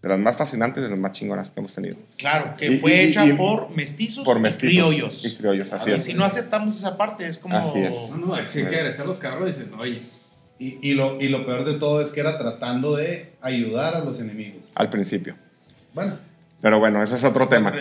[0.02, 1.96] De las más fascinantes y de las más chingonas que hemos tenido.
[2.18, 5.26] Claro, que Y- fue y- hecha y- por mestizos Por y mestizos criollos.
[5.26, 6.04] Y criollos, así y es.
[6.04, 7.58] si no aceptamos esa parte, es como.
[7.58, 7.96] Así es.
[8.12, 10.02] No, no, sí hay que agradecer a los cabrones y dicen, oye,
[10.60, 14.00] Y, y lo, y lo peor de todo es que era tratando de ayudar a
[14.00, 14.66] los enemigos.
[14.74, 15.36] Al principio.
[15.94, 16.18] Bueno,
[16.62, 17.74] Pero bueno, ese es otro tema.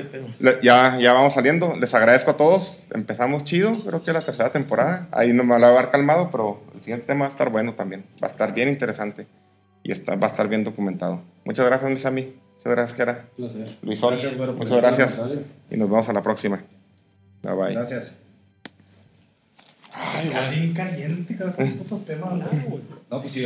[0.63, 1.77] Ya, ya vamos saliendo.
[1.77, 2.83] Les agradezco a todos.
[2.93, 3.77] Empezamos chido.
[3.79, 5.09] Creo que la tercera temporada.
[5.13, 7.51] Ahí no me lo va a haber calmado, pero el siguiente tema va a estar
[7.51, 8.05] bueno también.
[8.23, 9.27] Va a estar bien interesante.
[9.83, 11.23] Y está, va a estar bien documentado.
[11.45, 12.35] Muchas gracias, mis amigos.
[12.57, 13.25] Muchas gracias, Kera.
[13.37, 13.79] placer.
[13.83, 14.11] Luis Sol.
[14.11, 15.23] Gracias, por Muchas gracias.
[15.71, 16.63] Y nos vemos a la próxima.
[17.43, 17.73] Bye bye.
[17.73, 18.17] gracias.
[19.93, 22.31] Ay, bien caliente con estos putos temas,
[22.69, 22.83] güey.
[23.11, 23.45] No, pues si